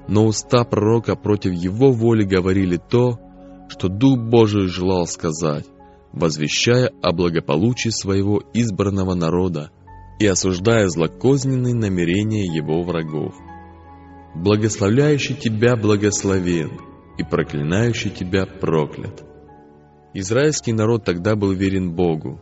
Но 0.09 0.25
уста 0.25 0.63
пророка 0.63 1.15
против 1.15 1.53
его 1.53 1.91
воли 1.91 2.23
говорили 2.23 2.77
то, 2.77 3.19
что 3.67 3.89
Дух 3.89 4.17
Божий 4.17 4.67
желал 4.67 5.05
сказать, 5.05 5.67
возвещая 6.11 6.91
о 7.03 7.13
благополучии 7.13 7.89
своего 7.89 8.41
избранного 8.55 9.13
народа 9.13 9.69
и 10.19 10.25
осуждая 10.25 10.87
злокозненные 10.87 11.75
намерения 11.75 12.43
его 12.43 12.81
врагов. 12.81 13.35
«Благословляющий 14.33 15.35
тебя 15.35 15.75
благословен, 15.75 16.71
и 17.19 17.23
проклинающий 17.23 18.09
тебя 18.09 18.47
проклят». 18.47 19.23
Израильский 20.15 20.73
народ 20.73 21.05
тогда 21.05 21.35
был 21.35 21.51
верен 21.51 21.93
Богу. 21.93 22.41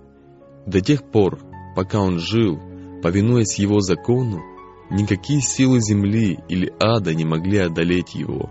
До 0.65 0.79
тех 0.79 1.03
пор, 1.03 1.39
пока 1.75 1.99
он 1.99 2.19
жил, 2.19 2.57
повинуясь 3.03 3.59
его 3.59 3.81
закону, 3.81 4.41
никакие 4.89 5.41
силы 5.41 5.79
земли 5.79 6.39
или 6.47 6.73
ада 6.79 7.13
не 7.13 7.25
могли 7.25 7.59
одолеть 7.59 8.15
его. 8.15 8.49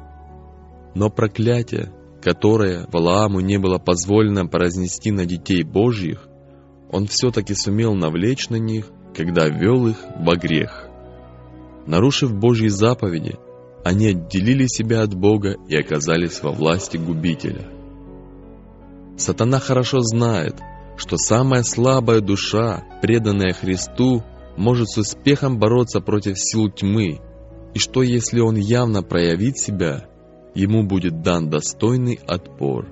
Но 0.95 1.11
проклятие, 1.11 1.93
которое 2.23 2.87
Валааму 2.93 3.41
не 3.41 3.59
было 3.59 3.79
позволено 3.79 4.47
произнести 4.47 5.11
на 5.11 5.27
детей 5.27 5.63
Божьих, 5.63 6.29
он 6.91 7.07
все-таки 7.07 7.55
сумел 7.55 7.95
навлечь 7.95 8.49
на 8.49 8.57
них, 8.57 8.91
когда 9.15 9.49
вел 9.49 9.89
их 9.89 9.97
во 10.19 10.37
грех. 10.37 10.89
Нарушив 11.87 12.35
Божьи 12.35 12.69
заповеди, 12.69 13.37
они 13.85 14.09
отделили 14.09 14.67
себя 14.67 15.03
от 15.03 15.15
Бога 15.15 15.57
и 15.69 15.77
оказались 15.77 16.43
во 16.43 16.51
власти 16.51 16.97
губителя. 16.97 17.69
Сатана 19.17 19.61
хорошо 19.61 20.01
знает, 20.01 20.57
что 20.97 21.17
самая 21.17 21.63
слабая 21.63 22.21
душа, 22.21 22.85
преданная 23.01 23.53
Христу, 23.53 24.23
может 24.57 24.89
с 24.89 24.99
успехом 24.99 25.59
бороться 25.59 26.01
против 26.01 26.39
сил 26.39 26.71
тьмы, 26.71 27.21
и 27.75 27.79
что 27.79 28.03
если 28.03 28.41
он 28.41 28.57
явно 28.57 29.03
проявит 29.03 29.59
себя– 29.59 30.07
ему 30.57 30.85
будет 30.85 31.21
дан 31.21 31.51
достойный 31.51 32.19
отпор. 32.27 32.89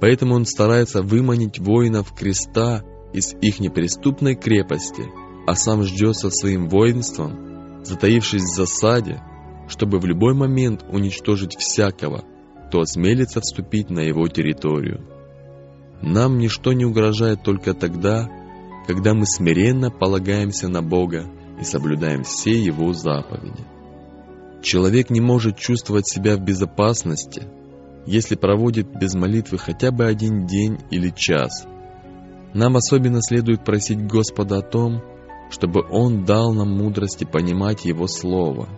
Поэтому 0.00 0.34
он 0.34 0.44
старается 0.44 1.02
выманить 1.02 1.58
воинов 1.58 2.12
креста 2.12 2.82
из 3.12 3.34
их 3.40 3.60
неприступной 3.60 4.34
крепости, 4.34 5.04
а 5.46 5.54
сам 5.54 5.82
ждет 5.82 6.16
со 6.16 6.30
своим 6.30 6.68
воинством, 6.68 7.84
затаившись 7.84 8.42
в 8.42 8.54
засаде, 8.54 9.22
чтобы 9.68 9.98
в 9.98 10.04
любой 10.04 10.34
момент 10.34 10.84
уничтожить 10.90 11.56
всякого, 11.56 12.24
кто 12.68 12.80
осмелится 12.80 13.40
вступить 13.40 13.88
на 13.88 14.00
его 14.00 14.26
территорию. 14.28 15.06
Нам 16.02 16.38
ничто 16.38 16.72
не 16.72 16.84
угрожает 16.84 17.42
только 17.42 17.72
тогда, 17.72 18.28
когда 18.88 19.12
мы 19.12 19.26
смиренно 19.26 19.90
полагаемся 19.90 20.66
на 20.66 20.80
Бога 20.80 21.26
и 21.60 21.62
соблюдаем 21.62 22.22
все 22.22 22.58
Его 22.58 22.94
заповеди. 22.94 23.62
Человек 24.62 25.10
не 25.10 25.20
может 25.20 25.58
чувствовать 25.58 26.08
себя 26.08 26.36
в 26.36 26.40
безопасности, 26.40 27.42
если 28.06 28.34
проводит 28.34 28.88
без 28.98 29.14
молитвы 29.14 29.58
хотя 29.58 29.90
бы 29.90 30.06
один 30.06 30.46
день 30.46 30.78
или 30.90 31.10
час. 31.10 31.66
Нам 32.54 32.78
особенно 32.78 33.20
следует 33.20 33.62
просить 33.62 34.06
Господа 34.06 34.56
о 34.56 34.62
том, 34.62 35.02
чтобы 35.50 35.82
Он 35.90 36.24
дал 36.24 36.54
нам 36.54 36.70
мудрости 36.70 37.24
понимать 37.24 37.84
Его 37.84 38.06
Слово. 38.06 38.70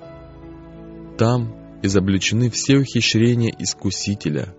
Там 1.18 1.54
изобличены 1.82 2.50
все 2.50 2.78
ухищрения 2.78 3.54
искусителя. 3.56 4.56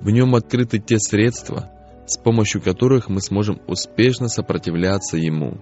В 0.00 0.10
нем 0.10 0.34
открыты 0.34 0.78
те 0.78 0.98
средства, 0.98 1.70
с 2.06 2.18
помощью 2.18 2.60
которых 2.60 3.08
мы 3.08 3.20
сможем 3.20 3.60
успешно 3.66 4.28
сопротивляться 4.28 5.16
Ему. 5.16 5.60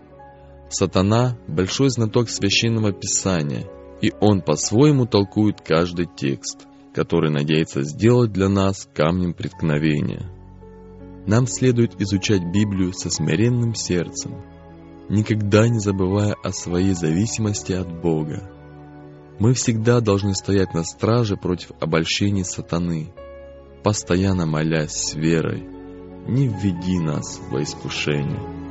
Сатана– 0.68 1.36
большой 1.46 1.90
знаток 1.90 2.28
Священного 2.28 2.92
Писания– 2.92 3.66
и 4.02 4.12
он 4.20 4.42
по-своему 4.42 5.06
толкует 5.06 5.60
каждый 5.62 6.06
текст, 6.06 6.66
который 6.92 7.30
надеется 7.30 7.82
сделать 7.82 8.32
для 8.32 8.48
нас 8.48 8.88
камнем 8.92 9.32
преткновения. 9.32 10.28
Нам 11.26 11.46
следует 11.46 12.00
изучать 12.00 12.42
Библию 12.52 12.92
со 12.92 13.08
смиренным 13.10 13.76
сердцем, 13.76 14.42
никогда 15.08 15.68
не 15.68 15.78
забывая 15.78 16.34
о 16.42 16.52
своей 16.52 16.94
зависимости 16.94 17.72
от 17.72 17.88
Бога. 18.02 18.50
Мы 19.38 19.54
всегда 19.54 20.00
должны 20.00 20.34
стоять 20.34 20.74
на 20.74 20.82
страже 20.82 21.36
против 21.36 21.70
обольщений 21.80 22.44
сатаны, 22.44 23.14
постоянно 23.84 24.46
молясь 24.46 24.92
с 24.92 25.14
верой, 25.14 25.64
не 26.26 26.48
введи 26.48 26.98
нас 26.98 27.40
во 27.50 27.62
искушение. 27.62 28.61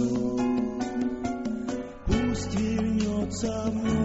Всем 0.00 0.40
твоя 3.30 3.70
любовь. 3.70 3.99